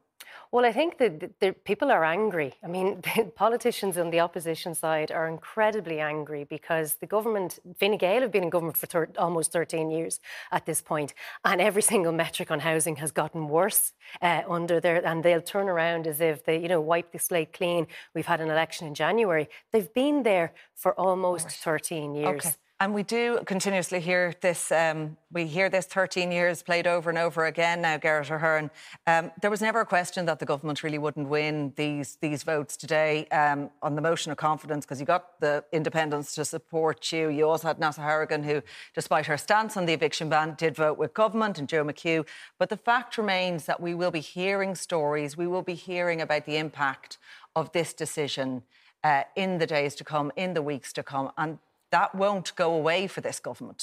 [0.51, 2.53] Well, I think that the, people are angry.
[2.63, 7.97] I mean, the politicians on the opposition side are incredibly angry because the government, Fine
[7.97, 10.19] Gael have been in government for thir- almost 13 years
[10.51, 15.05] at this point, and every single metric on housing has gotten worse uh, under there,
[15.05, 17.87] and they'll turn around as if they, you know, wipe the slate clean.
[18.13, 19.49] We've had an election in January.
[19.71, 22.45] They've been there for almost 13 years.
[22.45, 22.55] Okay.
[22.81, 24.69] And we do continuously hear this.
[24.69, 28.69] Um, we hear this 13 years played over and over again now, Garret Ahearn.
[29.07, 32.75] Um, there was never a question that the government really wouldn't win these these votes
[32.75, 37.29] today um, on the motion of confidence because you got the independents to support you.
[37.29, 38.61] You also had Neasa Hourigan, who,
[38.93, 42.25] despite her stance on the eviction ban, did vote with government and Joe McHugh.
[42.59, 45.37] But the fact remains that we will be hearing stories.
[45.37, 47.19] We will be hearing about the impact
[47.55, 48.63] of this decision.
[49.03, 51.31] Uh, in the days to come, in the weeks to come.
[51.37, 51.59] And
[51.95, 53.81] that won't go away for this government.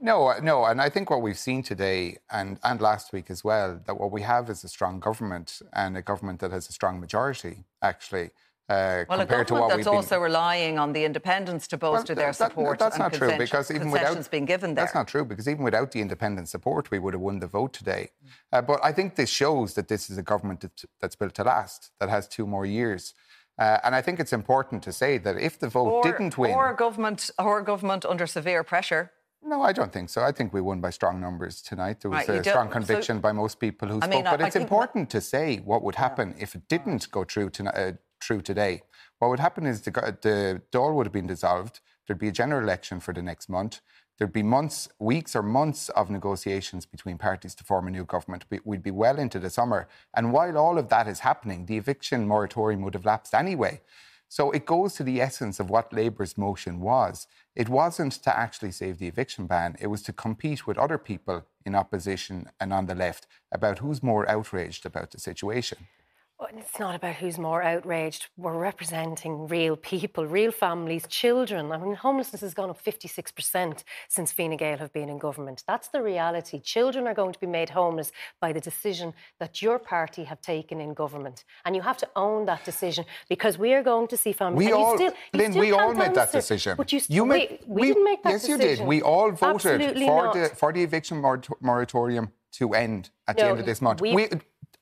[0.00, 3.44] No, uh, no, and I think what we've seen today and, and last week as
[3.44, 6.72] well, that what we have is a strong government and a government that has a
[6.72, 8.30] strong majority, actually.
[8.68, 10.22] Uh, well, a government that's also been...
[10.30, 12.78] relying on the independents to bolster well, their that, support.
[12.78, 14.84] That, that's not true because even without being given there.
[14.84, 17.72] that's not true because even without the independent support, we would have won the vote
[17.72, 18.10] today.
[18.52, 20.64] Uh, but I think this shows that this is a government
[21.00, 23.14] that's built to last, that has two more years.
[23.58, 26.52] Uh, and I think it's important to say that if the vote or, didn't win,
[26.52, 29.12] or government, or government under severe pressure.
[29.44, 30.22] No, I don't think so.
[30.22, 32.00] I think we won by strong numbers tonight.
[32.00, 34.10] There was right, a strong conviction so, by most people who I spoke.
[34.10, 36.44] Mean, but I, it's I important to say what would happen yeah.
[36.44, 38.82] if it didn't go through, to, uh, through today.
[39.18, 41.80] What would happen is the, the Dáil would have been dissolved.
[42.06, 43.80] There'd be a general election for the next month.
[44.22, 48.44] There'd be months, weeks, or months of negotiations between parties to form a new government.
[48.64, 49.88] We'd be well into the summer.
[50.14, 53.80] And while all of that is happening, the eviction moratorium would have lapsed anyway.
[54.28, 57.26] So it goes to the essence of what Labour's motion was.
[57.56, 61.44] It wasn't to actually save the eviction ban, it was to compete with other people
[61.66, 65.88] in opposition and on the left about who's more outraged about the situation
[66.54, 68.26] it's not about who's more outraged.
[68.36, 71.72] We're representing real people, real families, children.
[71.72, 75.64] I mean, homelessness has gone up 56% since Fine Gael have been in government.
[75.66, 76.60] That's the reality.
[76.60, 80.80] Children are going to be made homeless by the decision that your party have taken
[80.80, 81.44] in government.
[81.64, 84.66] And you have to own that decision because we are going to see families.
[84.66, 86.76] We all, still, Lynn, we all made that decision.
[86.76, 88.60] But you, you made, we, we, didn't make that yes, decision.
[88.60, 88.88] Yes, you did.
[88.88, 91.20] We all voted for the, for the eviction
[91.60, 94.00] moratorium to end at no, the end of this month.
[94.00, 94.28] We, we,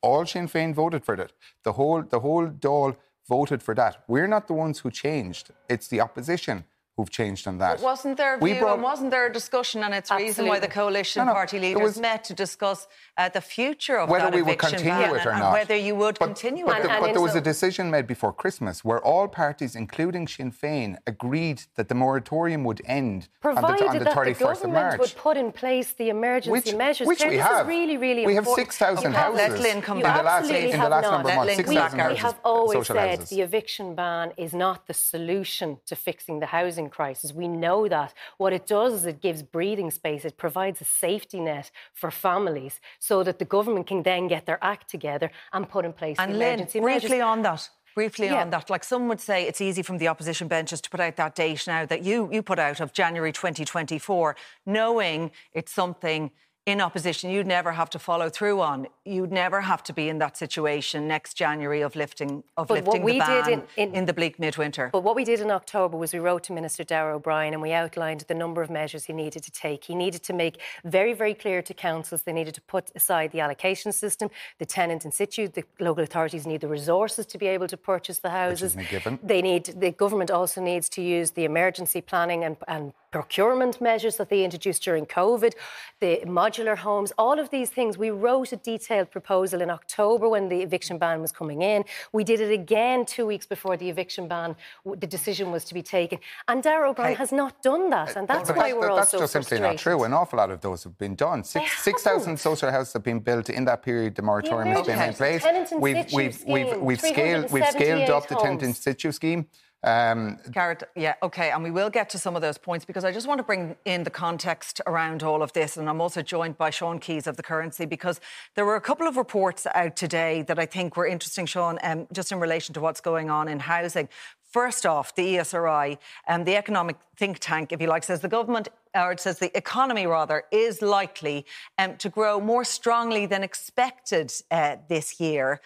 [0.03, 1.33] all Sinn Féin voted for that.
[1.65, 2.97] The whole, the whole Dáil
[3.29, 4.03] voted for that.
[4.09, 5.51] We're not the ones who changed.
[5.69, 6.65] It's the opposition
[7.01, 7.77] who've changed on that.
[7.77, 8.75] But wasn't there a view brought...
[8.75, 10.29] and wasn't there a discussion and it's Absolutely.
[10.29, 11.99] reason why the coalition no, no, party leaders was...
[11.99, 12.87] met to discuss
[13.17, 16.19] uh, the future of whether that we would continue it or not, whether you would
[16.19, 16.83] but, continue but it.
[16.83, 20.97] The, but there was a decision made before Christmas where all parties, including Sinn Féin,
[21.07, 24.65] agreed that the moratorium would end Provided on the, on the that 31st the government
[24.65, 25.01] of March.
[25.01, 27.07] would put in place the emergency which, measures.
[27.07, 27.63] Which we this have.
[27.63, 28.67] Is really, really we important.
[28.67, 31.57] have 6,000 houses Lynn come in the last, in the last number of months.
[31.57, 32.17] 6,000 houses.
[32.17, 36.90] We have always said the eviction ban is not the solution to fixing the housing
[36.91, 37.33] crisis.
[37.33, 38.15] We know that.
[38.39, 42.81] What it does is it gives breathing space, it provides a safety net for families
[42.99, 46.39] so that the government can then get their act together and put in place and
[46.39, 48.43] Lynn, emergency briefly on that briefly yeah.
[48.43, 48.71] on that.
[48.71, 51.67] Like some would say it's easy from the opposition benches to put out that date
[51.67, 56.31] now that you, you put out of January 2024, knowing it's something
[56.71, 58.87] in opposition you'd never have to follow through on.
[59.05, 63.05] You'd never have to be in that situation next January of lifting of but lifting
[63.05, 64.91] the ban in, in, in, the bleak midwinter.
[64.93, 67.73] But what we did in October was we wrote to Minister Darragh O'Brien and we
[67.73, 69.85] outlined the number of measures he needed to take.
[69.85, 73.41] He needed to make very, very clear to councils they needed to put aside the
[73.41, 77.69] allocation system, the tenant in situ, the local authorities need the resources to be able
[77.69, 78.77] to purchase the houses.
[78.77, 79.19] Which given.
[79.23, 84.17] They need the government also needs to use the emergency planning and, and procurement measures
[84.17, 85.55] that they introduced during COVID,
[86.01, 87.99] the modular homes, all of these things.
[87.99, 91.85] We wrote a detailed proposal in October when the eviction ban was coming in.
[92.13, 95.83] We did it again two weeks before the eviction ban, the decision was to be
[95.83, 96.19] taken.
[96.49, 98.17] And Darragh O'Brien has not done that.
[98.17, 100.05] Uh, and that's why we're that's also That's just simply not true.
[100.05, 101.45] An awful lot of those have been done.
[101.45, 104.15] 6,000 6, social houses have been built in that period.
[104.15, 105.73] The moratorium yeah, has been in place.
[105.73, 109.47] We've, we've, we've, we've, scaled, we've scaled up the tenant in situ scheme.
[109.83, 113.13] Um, Garrett, yeah, okay, and we will get to some of those points because I
[113.13, 115.79] just want to bring in the context around all of this.
[115.79, 118.21] And I'm also joined by Sean Keyes of the Currency because
[118.57, 122.07] there were a couple of reports out today that I think were interesting, Sean, um,
[122.13, 124.11] just in relation to what's going on in housing.
[124.43, 125.97] First off, the ESRI,
[126.29, 129.57] um, the economic think tank, if you like, says the government, or it says the
[129.57, 131.47] economy rather, is likely
[131.79, 135.61] um, to grow more strongly than expected uh, this year.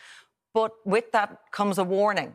[0.52, 2.34] But with that comes a warning.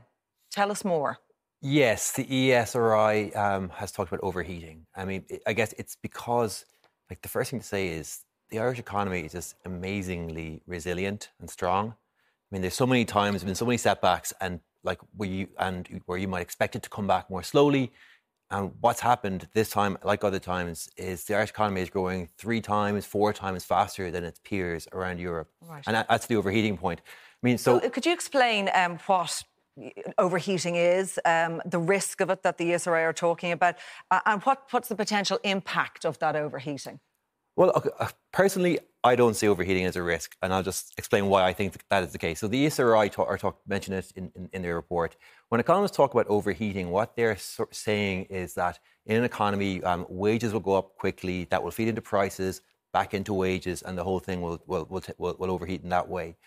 [0.51, 1.19] Tell us more.
[1.61, 4.85] Yes, the ESRI um, has talked about overheating.
[4.95, 6.65] I mean, I guess it's because,
[7.09, 11.49] like, the first thing to say is the Irish economy is just amazingly resilient and
[11.49, 11.89] strong.
[11.89, 16.01] I mean, there's so many times, been so many setbacks, and like where you and
[16.05, 17.91] where you might expect it to come back more slowly.
[18.51, 22.61] And what's happened this time, like other times, is the Irish economy is growing three
[22.61, 25.83] times, four times faster than its peers around Europe, right.
[25.85, 27.01] and that's the overheating point.
[27.05, 29.43] I mean, so, so could you explain um, what
[30.17, 33.75] overheating is, um, the risk of it that the ESRI are talking about,
[34.11, 36.99] uh, and what, what's the potential impact of that overheating?
[37.55, 41.43] Well, uh, personally, I don't see overheating as a risk, and I'll just explain why
[41.43, 42.39] I think that is the case.
[42.39, 45.17] So the ESRI talk, talk, it in, in, in, their report.
[45.49, 47.37] When economists talk about overheating, what they're
[47.71, 51.89] saying is that in an economy, um, wages will go up quickly, that will feed
[51.89, 52.61] into prices,
[52.93, 56.07] back into wages, and the whole thing will, will, will, will, will overheat in that
[56.07, 56.37] way.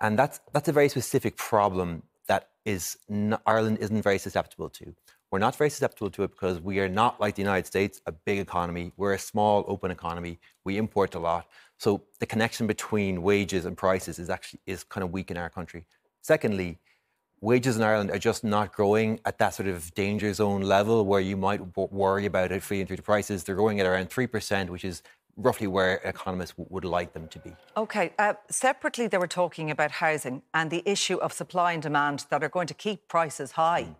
[0.00, 2.96] And that's, that's a very specific problem that is
[3.46, 4.94] Ireland isn't very susceptible to.
[5.30, 8.12] We're not very susceptible to it because we are not like the United States, a
[8.12, 8.92] big economy.
[8.96, 10.38] We're a small, open economy.
[10.64, 11.48] We import a lot.
[11.78, 15.50] So the connection between wages and prices is actually is kind of weak in our
[15.50, 15.86] country.
[16.22, 16.78] Secondly,
[17.40, 21.20] wages in Ireland are just not growing at that sort of danger zone level where
[21.20, 23.42] you might worry about it feeding through the prices.
[23.42, 25.02] They're growing at around 3%, which is
[25.36, 27.52] roughly where economists would like them to be.
[27.76, 28.12] OK.
[28.18, 32.42] Uh, separately, they were talking about housing and the issue of supply and demand that
[32.42, 33.88] are going to keep prices high.
[33.88, 33.96] Mm.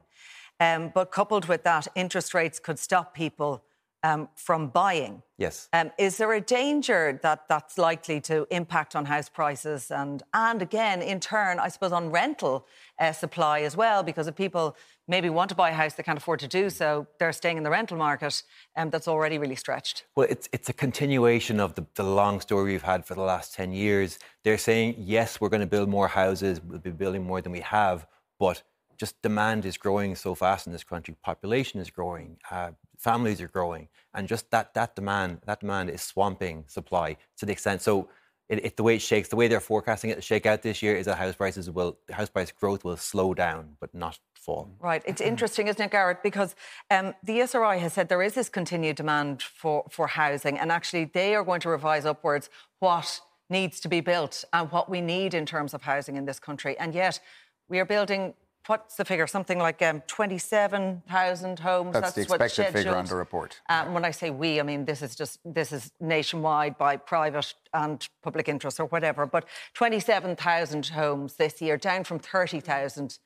[0.61, 3.65] Um, but coupled with that, interest rates could stop people
[4.05, 5.23] um, from buying.
[5.39, 5.69] Yes.
[5.73, 10.61] Um, is there a danger that that's likely to impact on house prices and, and
[10.61, 12.67] again, in turn, I suppose, on rental
[13.01, 14.03] uh, supply as well?
[14.03, 14.77] Because if people
[15.09, 17.63] maybe want to buy a house, they can't afford to do so, they're staying in
[17.63, 18.43] the rental market
[18.77, 20.05] um, that's already really stretched.
[20.15, 23.55] Well, it's, it's a continuation of the, the long story we've had for the last
[23.55, 24.19] 10 years.
[24.45, 27.61] They're saying, yes, we're going to build more houses, we'll be building more than we
[27.61, 28.07] have,
[28.39, 28.63] but
[28.97, 31.17] just demand is growing so fast in this country.
[31.23, 32.71] Population is growing, uh,
[33.05, 37.53] families are growing, and just that that demand that demand is swamping supply to the
[37.53, 37.83] extent.
[37.83, 38.09] So
[38.49, 40.83] it, it, the way it shakes, the way they're forecasting it to shake out this
[40.83, 44.71] year is that house prices will house price growth will slow down, but not fall.
[44.81, 45.03] Right.
[45.07, 46.23] It's interesting, isn't it, Garrett?
[46.23, 46.55] Because
[46.91, 51.05] um, the ESRI has said there is this continued demand for for housing, and actually
[51.07, 55.35] they are going to revise upwards what needs to be built and what we need
[55.35, 57.21] in terms of housing in this country, and yet
[57.69, 58.35] we are building
[58.67, 59.27] what's the figure?
[59.27, 61.93] Something like um, 27,000 homes.
[61.93, 63.61] That's, That's the expected figure on the report.
[63.69, 67.55] Um, when I say we, I mean this is just this is nationwide by private
[67.73, 69.27] and public interest or whatever.
[69.27, 73.19] But 27,000 homes this year, down from 30,000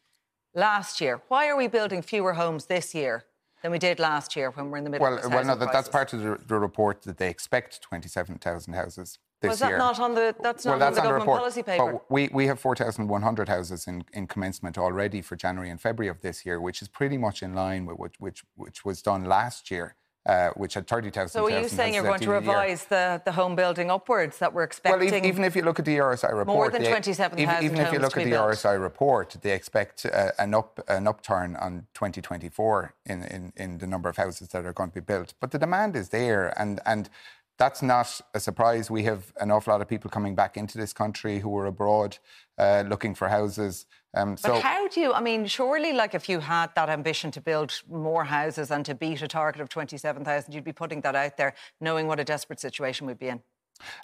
[0.55, 1.20] last year.
[1.29, 3.24] Why are we building fewer homes this year?
[3.61, 5.72] Than we did last year when we're in the middle well, of Well, no, that,
[5.72, 9.79] that's part of the, the report that they expect 27,000 houses this Was that year.
[9.79, 11.92] not on the that's not well, that's on the government report, policy paper?
[11.92, 16.20] But we, we have 4,100 houses in, in commencement already for January and February of
[16.22, 19.70] this year, which is pretty much in line with which which, which was done last
[19.70, 19.94] year.
[20.27, 23.57] Uh, which had 30,000 So are you saying you're going to revise the, the home
[23.57, 25.11] building upwards that we're expecting?
[25.11, 26.46] Well, even if you look at the ESRI report...
[26.46, 28.51] More than 27,000 Even if you look at the built.
[28.51, 33.87] ESRI report, they expect uh, an, up, an upturn on 2024 in, in, in the
[33.87, 35.33] number of houses that are going to be built.
[35.40, 36.81] But the demand is there and...
[36.85, 37.09] and
[37.59, 38.90] that's not a surprise.
[38.90, 42.18] We have an awful lot of people coming back into this country who were abroad
[42.57, 43.87] uh, looking for houses.
[44.14, 45.12] Um, but so how do you?
[45.12, 48.94] I mean, surely, like if you had that ambition to build more houses and to
[48.94, 52.25] beat a target of twenty-seven thousand, you'd be putting that out there, knowing what a
[52.25, 53.42] desperate situation we'd be in.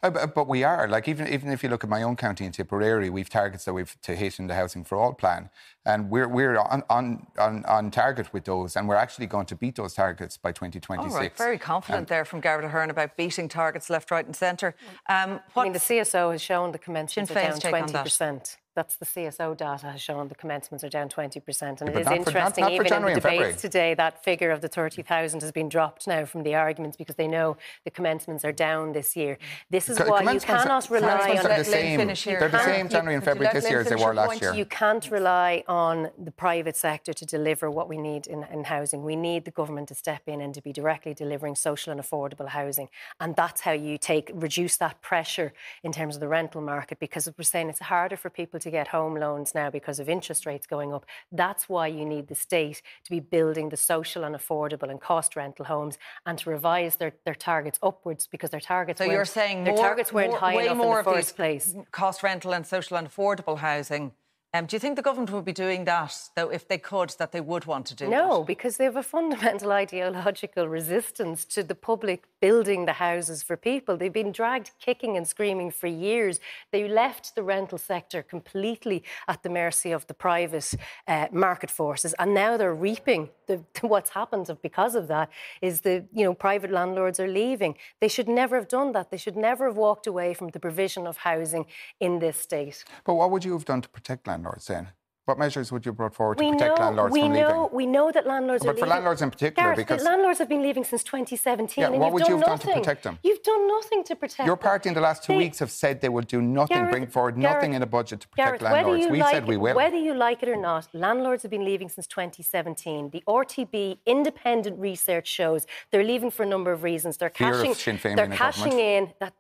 [0.03, 2.53] Uh, but we are like even even if you look at my own county in
[2.53, 5.51] Tipperary, we've targets that we've to hit in the Housing for All plan,
[5.85, 9.57] and we're we're on on, on, on target with those, and we're actually going to
[9.57, 11.15] beat those targets by 2026.
[11.15, 14.37] All right, very confident um, there from Garrett Ahearn about beating targets left, right, and
[14.37, 14.75] centre.
[15.09, 19.05] Um, I mean, the CSO has shown the commencements are down 20 percent that's the
[19.05, 21.81] CSO data has shown the commencements are down 20%.
[21.81, 24.61] And it is interesting, for, not, not even in the debates today, that figure of
[24.61, 28.53] the 30,000 has been dropped now from the arguments because they know the commencements are
[28.53, 29.39] down this year.
[29.71, 31.45] This is why you cannot rely on...
[31.45, 34.41] Are the same, they're the same January and February this year as they were last
[34.41, 34.55] year.
[34.55, 39.05] You can't rely on the private sector to deliver what we need in, in housing.
[39.05, 42.49] We need the government to step in and to be directly delivering social and affordable
[42.49, 42.89] housing.
[43.21, 45.53] And that's how you take reduce that pressure
[45.83, 48.89] in terms of the rental market because we're saying it's harder for people to get
[48.89, 51.07] home loans now because of interest rates going up.
[51.31, 55.37] That's why you need the state to be building the social and affordable and cost
[55.37, 59.65] rental homes and to revise their, their targets upwards because their targets so you're saying
[59.65, 61.75] their more, targets weren't more, high way enough more in the first place.
[61.93, 64.13] Cost rental and social and affordable housing
[64.55, 67.33] um, do you think the government would be doing that, though, if they could, that
[67.33, 68.47] they would want to do no, that?
[68.47, 73.97] because they have a fundamental ideological resistance to the public building the houses for people.
[73.97, 76.39] They've been dragged kicking and screaming for years.
[76.71, 80.73] They left the rental sector completely at the mercy of the private
[81.09, 85.31] uh, market forces, and now they're reaping the, what's happened because of that.
[85.63, 87.75] Is the you know private landlords are leaving.
[88.01, 89.11] They should never have done that.
[89.11, 91.67] They should never have walked away from the provision of housing
[91.99, 92.85] in this state.
[93.05, 94.44] But what would you have done to protect landlords?
[94.45, 94.89] Landlords then?
[95.27, 97.77] What measures would you brought forward to we protect know, landlords we from know, leaving?
[97.77, 98.81] We know that landlords but are leaving.
[98.81, 100.03] But for landlords in particular, Gareth, because...
[100.03, 102.67] landlords have been leaving since 2017 yeah, what would you have nothing.
[102.67, 103.19] done to protect them?
[103.23, 105.39] You've done nothing to protect Your party in the last two they...
[105.39, 108.21] weeks have said they would do nothing, Gareth, bring forward Gareth, nothing in a budget
[108.21, 109.07] to protect landlords.
[109.07, 109.75] We like said we will.
[109.75, 113.09] Whether you like it or not, landlords have been leaving since 2017.
[113.09, 117.17] The RTB independent research shows they're leaving for a number of reasons.
[117.17, 119.15] They're Fear cashing, they're cashing in...
[119.21, 119.33] That,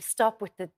[0.00, 0.70] stop with the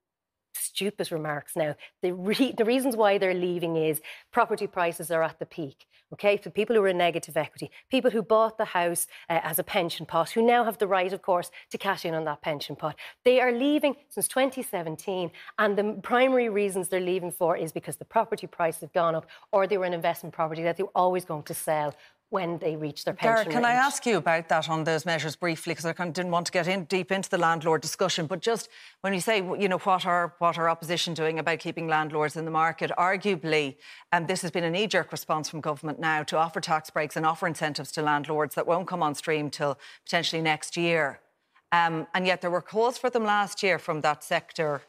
[0.56, 1.74] stupid remarks now.
[2.02, 4.00] The, re- the reasons why they're leaving is
[4.32, 5.86] property prices are at the peak.
[6.12, 9.58] Okay, so people who are in negative equity, people who bought the house uh, as
[9.58, 12.42] a pension pot, who now have the right, of course, to cash in on that
[12.42, 12.94] pension pot,
[13.24, 15.32] they are leaving since 2017.
[15.58, 19.26] And the primary reasons they're leaving for is because the property prices have gone up
[19.50, 21.92] or they were an investment property that they were always going to sell
[22.30, 23.66] when they reach their pension Gareth, can range.
[23.66, 26.46] I ask you about that on those measures briefly because I kind of didn't want
[26.46, 28.68] to get in deep into the landlord discussion, but just
[29.02, 32.44] when you say, you know, what are what are opposition doing about keeping landlords in
[32.44, 32.90] the market?
[32.98, 33.76] Arguably,
[34.12, 37.24] um, this has been a knee-jerk response from government now to offer tax breaks and
[37.24, 41.20] offer incentives to landlords that won't come on stream till potentially next year.
[41.72, 44.82] Um, and yet there were calls for them last year from that sector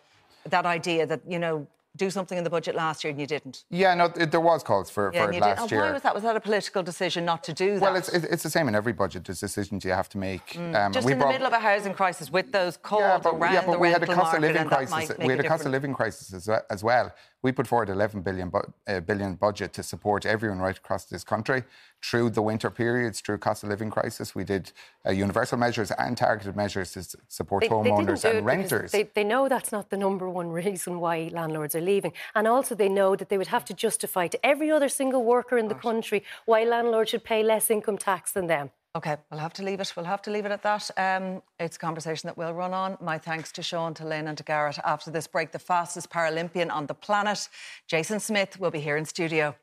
[0.50, 1.68] that idea that you know
[1.98, 3.66] do something in the budget last year and you didn't.
[3.70, 5.82] Yeah, no, it, there was calls for, yeah, for it last year.
[5.82, 6.14] Why was that?
[6.14, 7.82] Was that a political decision not to do that?
[7.82, 9.26] Well, it's, it's the same in every budget.
[9.26, 10.48] There's decisions you have to make.
[10.50, 10.76] Mm.
[10.76, 13.54] Um, Just in the middle of a housing crisis with those calls yeah, but, around
[13.54, 15.18] yeah, but the we had a cost of living crisis.
[15.18, 17.14] We had a, a cost of living crisis as well, as well.
[17.44, 21.24] We put forward 11 billion, bu- uh, billion budget to support everyone right across this
[21.24, 21.64] country
[22.04, 24.34] through the winter periods, through cost of living crisis.
[24.34, 24.72] We did
[25.06, 28.92] uh, universal measures and targeted measures to support they, homeowners they and renters.
[28.92, 32.14] They, they know that's not the number one reason why landlords are leaving.
[32.34, 35.58] And also they know that they would have to justify to every other single worker
[35.58, 38.72] in the country why landlords should pay less income tax than them.
[38.98, 39.94] OK, we'll have to leave it.
[39.96, 40.90] We'll have to leave it at that.
[40.98, 42.98] Um, it's a conversation that will run on.
[43.00, 44.80] My thanks to Sean, to Lynn, and to Garrett.
[44.84, 47.48] After this break, the fastest Paralympian on the planet,
[47.86, 49.54] Jason Smyth, will be here in studio.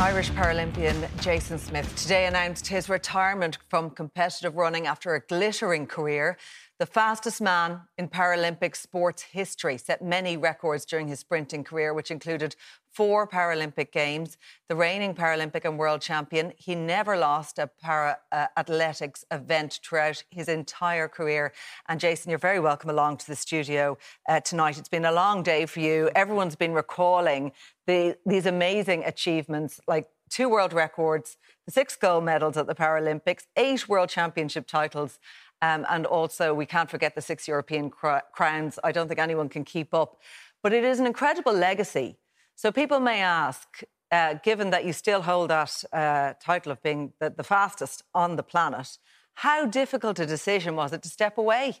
[0.00, 6.38] Irish Paralympian Jason Smyth today announced his retirement from competitive running after a glittering career.
[6.80, 12.10] The fastest man in Paralympic sports history set many records during his sprinting career, which
[12.10, 12.56] included
[12.90, 16.54] four Paralympic Games, the reigning Paralympic and world champion.
[16.56, 21.52] He never lost a para uh, athletics event throughout his entire career.
[21.86, 24.78] And Jason, you're very welcome along to the studio uh, tonight.
[24.78, 26.10] It's been a long day for you.
[26.16, 27.52] Everyone's been recalling
[27.86, 31.36] the, these amazing achievements, like two world records,
[31.68, 35.18] six gold medals at the Paralympics, eight world championship titles.
[35.62, 38.78] Um, and also, we can't forget the six European cr- crowns.
[38.82, 40.20] I don't think anyone can keep up.
[40.62, 42.18] But it is an incredible legacy.
[42.54, 47.12] So people may ask, uh, given that you still hold that uh, title of being
[47.20, 48.98] the, the, fastest on the planet,
[49.34, 51.78] how difficult a decision was it to step away?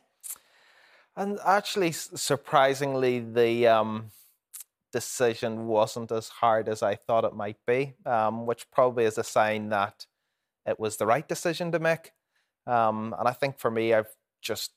[1.16, 4.10] And actually, surprisingly, the um,
[4.92, 9.24] decision wasn't as hard as I thought it might be, um, which probably is a
[9.24, 10.06] sign that
[10.66, 12.12] it was the right decision to make.
[12.66, 14.72] Um, and I think for me, I've just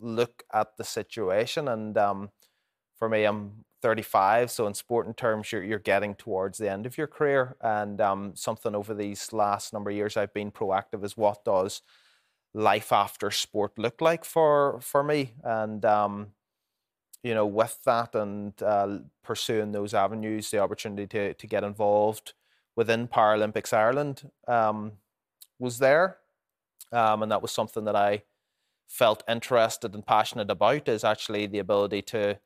[0.00, 2.30] look at the situation, and um,
[2.98, 6.98] for me, I'm 35, so in sporting terms, you're, you're getting towards the end of
[6.98, 7.56] your career.
[7.60, 11.82] And um, something over these last number of years I've been proactive is what does
[12.52, 15.34] life after sport look like for for me?
[15.42, 16.28] And um,
[17.22, 22.34] you know, with that and uh, pursuing those avenues, the opportunity to to get involved
[22.76, 24.92] within Paralympics Ireland um,
[25.58, 26.18] was there.
[26.92, 28.22] Um, and that was something that I
[28.86, 30.88] felt interested and passionate about.
[30.88, 32.38] Is actually the ability to.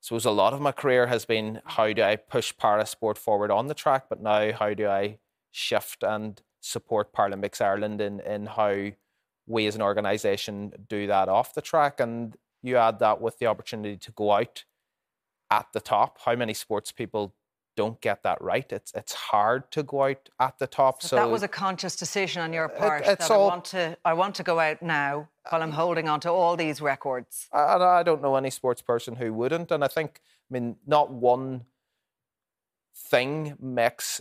[0.00, 3.50] suppose a lot of my career has been how do I push para sport forward
[3.50, 5.18] on the track, but now how do I
[5.50, 8.92] shift and support Paralympics Ireland in in how
[9.46, 13.46] we as an organisation do that off the track, and you add that with the
[13.46, 14.64] opportunity to go out
[15.50, 16.18] at the top.
[16.24, 17.34] How many sports people
[17.76, 18.70] don't get that right?
[18.70, 21.02] It's it's hard to go out at the top.
[21.02, 23.02] So, so that was a conscious decision on your part.
[23.02, 26.08] It, that all, I want to I want to go out now while I'm holding
[26.08, 27.48] on to all these records.
[27.52, 29.70] And I don't know any sports person who wouldn't.
[29.70, 30.20] And I think
[30.50, 31.64] I mean not one
[32.94, 34.20] thing makes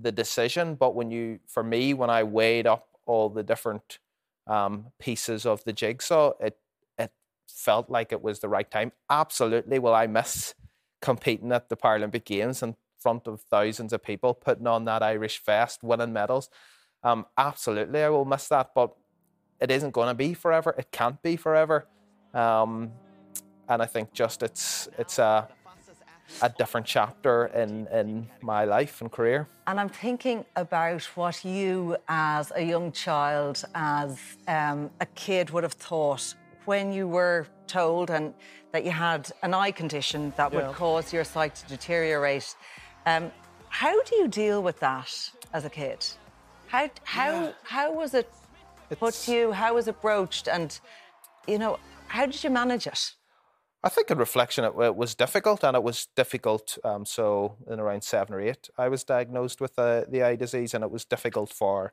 [0.00, 3.98] the decision, but when you for me when I weighed up all the different
[4.46, 6.56] um, pieces of the jigsaw, it
[6.98, 7.12] it
[7.48, 8.92] felt like it was the right time.
[9.10, 9.80] Absolutely.
[9.80, 10.54] Will I miss
[11.02, 15.42] competing at the Paralympic Games in front of thousands of people, putting on that Irish
[15.44, 16.48] vest, winning medals?
[17.02, 18.70] Um, absolutely, I will miss that.
[18.74, 18.94] But
[19.60, 20.74] it isn't going to be forever.
[20.78, 21.86] It can't be forever.
[22.34, 22.92] Um,
[23.68, 25.48] and I think just it's it's a
[26.40, 29.48] a different chapter in, in my life and career.
[29.66, 35.62] And I'm thinking about what you, as a young child, as um, a kid, would
[35.62, 36.34] have thought
[36.64, 38.32] when you were told and
[38.72, 42.54] that you had an eye condition that would cause your sight to deteriorate.
[43.06, 43.32] Um,
[43.68, 46.06] how do you deal with that as a kid?
[46.68, 47.52] How how yeah.
[47.64, 48.30] how was it
[48.98, 49.52] put to you?
[49.52, 50.48] How was it broached?
[50.48, 50.78] And
[51.46, 51.78] you know,
[52.08, 53.14] how did you manage it?
[53.84, 56.78] I think in reflection, it, it was difficult, and it was difficult.
[56.84, 60.72] Um, so, in around seven or eight, I was diagnosed with the, the eye disease,
[60.72, 61.92] and it was difficult for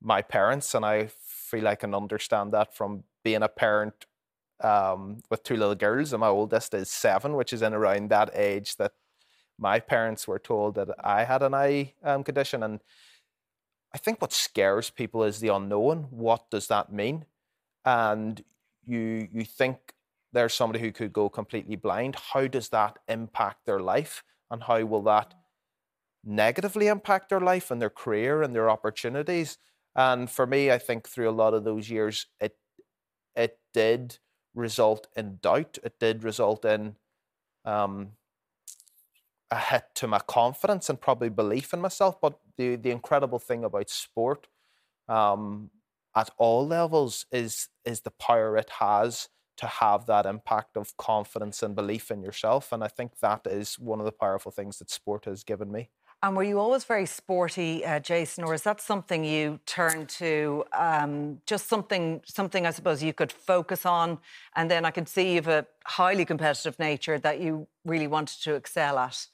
[0.00, 0.74] my parents.
[0.74, 4.06] And I feel I can understand that from being a parent
[4.62, 8.30] um, with two little girls, and my oldest is seven, which is in around that
[8.34, 8.92] age that
[9.58, 12.62] my parents were told that I had an eye um, condition.
[12.62, 12.80] And
[13.92, 16.06] I think what scares people is the unknown.
[16.10, 17.24] What does that mean?
[17.84, 18.42] And
[18.84, 19.94] you you think
[20.32, 22.16] there's somebody who could go completely blind.
[22.32, 24.22] How does that impact their life?
[24.50, 25.34] And how will that
[26.24, 29.58] negatively impact their life and their career and their opportunities?
[29.96, 32.56] And for me, I think through a lot of those years, it
[33.34, 34.18] it did
[34.54, 35.78] result in doubt.
[35.82, 36.96] It did result in
[37.64, 38.12] um,
[39.50, 42.20] a hit to my confidence and probably belief in myself.
[42.20, 44.46] But the the incredible thing about sport
[45.08, 45.70] um,
[46.14, 49.28] at all levels is is the power it has
[49.58, 52.72] to have that impact of confidence and belief in yourself.
[52.72, 55.90] And I think that is one of the powerful things that sport has given me.
[56.20, 60.64] And were you always very sporty, uh, Jason, or is that something you turned to?
[60.72, 64.18] Um, just something, something I suppose you could focus on,
[64.56, 68.42] and then I can see you have a highly competitive nature that you really wanted
[68.42, 69.26] to excel at.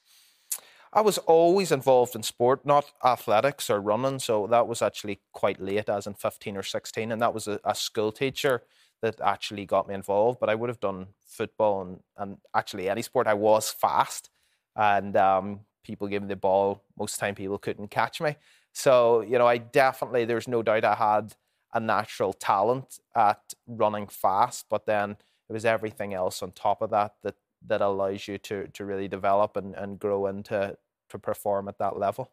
[0.95, 4.17] I was always involved in sport, not athletics or running.
[4.19, 7.11] So that was actually quite late, as in 15 or 16.
[7.11, 8.63] And that was a, a school teacher
[9.01, 10.39] that actually got me involved.
[10.39, 13.27] But I would have done football and, and actually any sport.
[13.27, 14.29] I was fast,
[14.73, 16.81] and um, people gave me the ball.
[16.97, 18.37] Most time, people couldn't catch me.
[18.71, 21.35] So you know, I definitely there's no doubt I had
[21.73, 25.17] a natural talent at running fast, but then
[25.49, 27.35] it was everything else on top of that that
[27.67, 30.77] that allows you to to really develop and, and grow into
[31.09, 32.31] to perform at that level.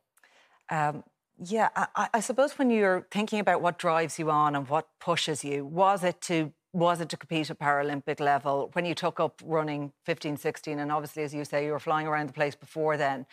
[0.70, 1.04] Um,
[1.38, 5.44] yeah, I, I, suppose when you're thinking about what drives you on and what pushes
[5.44, 9.42] you, was it to was it to compete at Paralympic level when you took up
[9.44, 12.96] running 15, 16, and obviously, as you say, you were flying around the place before
[12.96, 13.26] then.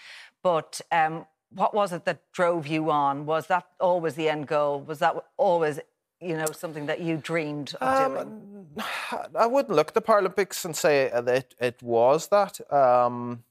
[0.43, 3.25] But um, what was it that drove you on?
[3.25, 4.81] Was that always the end goal?
[4.81, 5.79] Was that always,
[6.19, 8.67] you know, something that you dreamed of um, doing?
[9.35, 12.59] I wouldn't look at the Paralympics and say that it was that.
[12.71, 13.43] Um,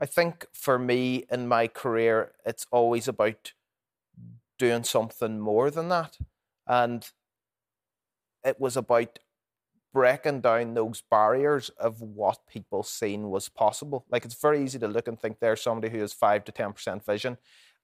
[0.00, 3.52] I think for me in my career, it's always about
[4.58, 6.18] doing something more than that.
[6.66, 7.08] And
[8.44, 9.18] it was about
[9.92, 14.04] breaking down those barriers of what people seen was possible.
[14.10, 16.72] Like it's very easy to look and think there's somebody who has five to ten
[16.74, 17.38] percent vision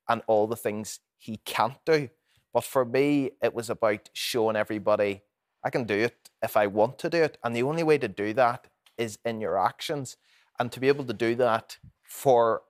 [0.08, 2.10] and all the things he can't do.
[2.52, 5.22] But for me, it was about showing everybody
[5.64, 7.38] I can do it if I want to do it.
[7.42, 8.66] And the only way to do that
[8.98, 10.16] is in your actions.
[10.58, 11.78] And to be able to do that
[12.12, 12.62] for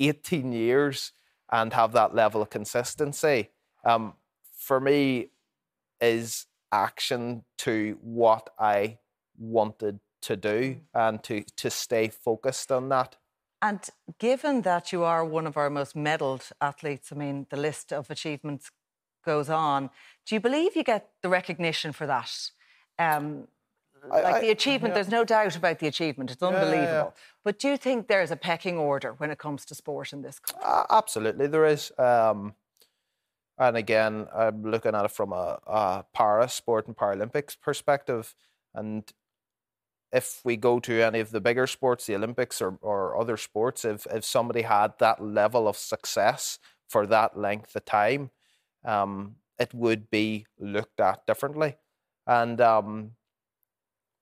[0.00, 1.12] 18 years
[1.52, 3.48] and have that level of consistency,
[3.84, 4.14] um,
[4.52, 5.30] for me,
[6.00, 8.98] is action to what I
[9.38, 13.16] wanted to do and to, to stay focused on that.
[13.62, 13.80] And
[14.18, 18.10] given that you are one of our most medalled athletes, I mean, the list of
[18.10, 18.70] achievements
[19.24, 19.90] goes on,
[20.26, 22.50] do you believe you get the recognition for that?
[22.98, 23.46] Um,
[24.08, 24.94] like I, the achievement, yeah.
[24.94, 26.30] there's no doubt about the achievement.
[26.30, 26.82] It's unbelievable.
[26.82, 27.10] Yeah, yeah,
[27.44, 30.38] but do you think there's a pecking order when it comes to sport in this
[30.38, 30.62] country?
[30.64, 31.92] Uh, absolutely, there is.
[31.98, 32.54] Um,
[33.60, 38.34] And again, I'm looking at it from a, a para sport and Paralympics perspective.
[38.72, 39.02] And
[40.12, 43.84] if we go to any of the bigger sports, the Olympics or, or other sports,
[43.84, 48.30] if, if somebody had that level of success for that length of time,
[48.84, 51.78] um, it would be looked at differently.
[52.28, 53.16] And um,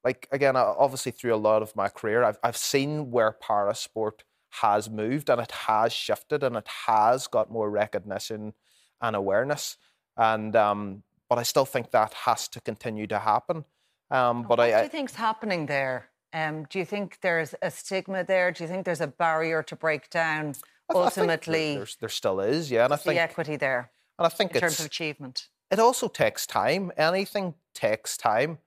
[0.07, 4.23] like again, obviously through a lot of my career, I've I've seen where para sport
[4.63, 8.55] has moved and it has shifted and it has got more recognition
[9.01, 9.77] and awareness.
[10.17, 13.65] And um, but I still think that has to continue to happen.
[14.11, 16.09] Um, but what I, do you think's happening there?
[16.33, 18.53] Um, do you think there's a stigma there?
[18.53, 20.55] Do you think there's a barrier to break down?
[20.95, 22.85] ultimately, there still is, yeah.
[22.85, 23.91] And I think the equity there.
[24.19, 26.93] And I think in terms of achievement, it also takes time.
[26.97, 28.59] Anything takes time,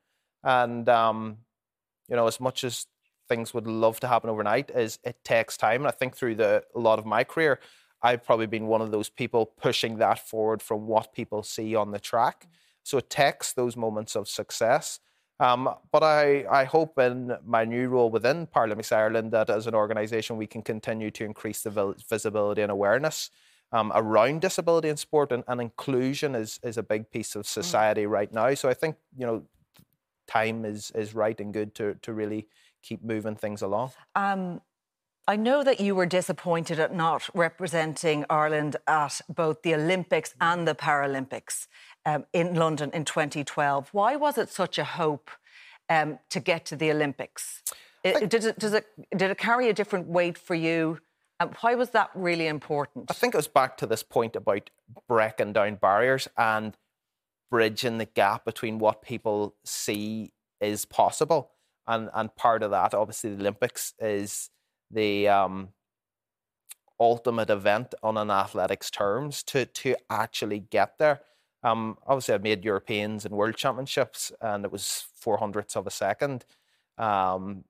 [0.43, 1.37] and um,
[2.09, 2.87] you know, as much as
[3.27, 5.81] things would love to happen overnight, is it takes time.
[5.81, 7.59] And I think through the a lot of my career,
[8.01, 11.91] I've probably been one of those people pushing that forward from what people see on
[11.91, 12.47] the track.
[12.83, 14.99] So it takes those moments of success.
[15.39, 19.75] Um, but I, I hope in my new role within Paralympics Ireland that as an
[19.75, 23.29] organisation we can continue to increase the visibility and awareness
[23.71, 27.49] um, around disability in sport and, and, inclusion is, is a big piece of mm.
[27.49, 28.53] society right now.
[28.55, 29.43] So I think, you know,
[30.29, 32.47] time is, is right and good to, to really
[32.81, 33.91] keep moving things along.
[34.15, 34.61] Um,
[35.27, 40.67] I know that you were disappointed at not representing Ireland at both the Olympics and
[40.67, 41.67] the Paralympics
[42.05, 43.89] um, in London in 2012.
[43.91, 45.29] Why was it such a hope
[45.87, 47.61] um, to get to the Olympics?
[48.03, 50.99] It, did, it, does it, did it carry a different weight for you?
[51.39, 53.11] Um, why was that really important?
[53.11, 54.69] I think it was back to this point about
[55.07, 56.75] breaking down barriers and
[57.49, 60.31] bridging the gap between what people see
[60.61, 61.51] is possible.
[61.87, 64.49] And, and part of that, obviously, the Olympics is
[64.91, 65.69] the um,
[66.99, 71.21] ultimate event on an athletics terms to, to actually get there.
[71.63, 75.91] Um, obviously, I've made Europeans and World Championships, and it was four hundredths of a
[75.91, 76.45] second
[76.97, 77.65] um,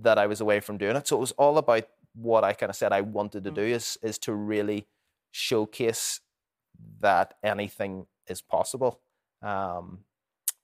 [0.00, 1.06] that I was away from doing it.
[1.06, 1.84] So it was all about
[2.14, 3.54] what I kind of said I wanted to mm.
[3.54, 4.86] do is is to really
[5.30, 6.20] showcase
[7.00, 9.00] that anything is possible.
[9.42, 10.00] Um,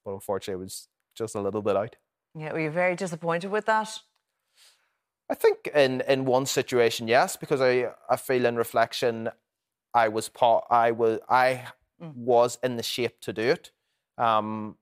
[0.04, 1.96] but unfortunately, it was just a little bit out.
[2.34, 4.00] Yeah, were you very disappointed with that?
[5.30, 9.28] I think in in one situation, yes, because I I feel in reflection,
[9.94, 10.64] I was part.
[10.70, 11.64] I was I
[12.02, 12.14] mm.
[12.14, 13.72] was in the shape to do it.
[14.16, 14.76] Um,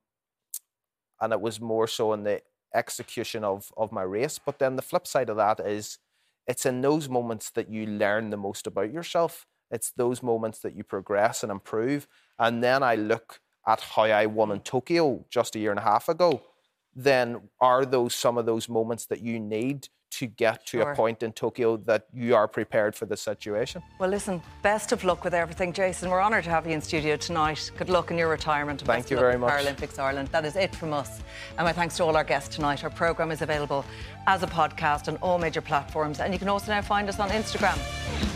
[1.20, 2.42] and it was more so in the
[2.74, 4.38] execution of, of my race.
[4.38, 5.98] But then the flip side of that is
[6.46, 9.46] it's in those moments that you learn the most about yourself.
[9.70, 12.06] It's those moments that you progress and improve.
[12.38, 15.82] And then I look at how I won in Tokyo just a year and a
[15.82, 16.42] half ago.
[16.94, 20.92] Then are those some of those moments that you need to get to sure.
[20.92, 23.82] a point in Tokyo that you are prepared for the situation.
[23.98, 26.08] Well, listen, best of luck with everything, Jason.
[26.08, 27.70] We're honoured to have you in studio tonight.
[27.76, 28.80] Good luck in your retirement.
[28.82, 29.52] Thank you very much.
[29.52, 30.28] Paralympics Ireland.
[30.28, 31.20] That is it from us.
[31.58, 32.82] And my thanks to all our guests tonight.
[32.82, 33.84] Our programme is available
[34.26, 37.28] as a podcast on all major platforms, and you can also now find us on
[37.30, 38.35] Instagram.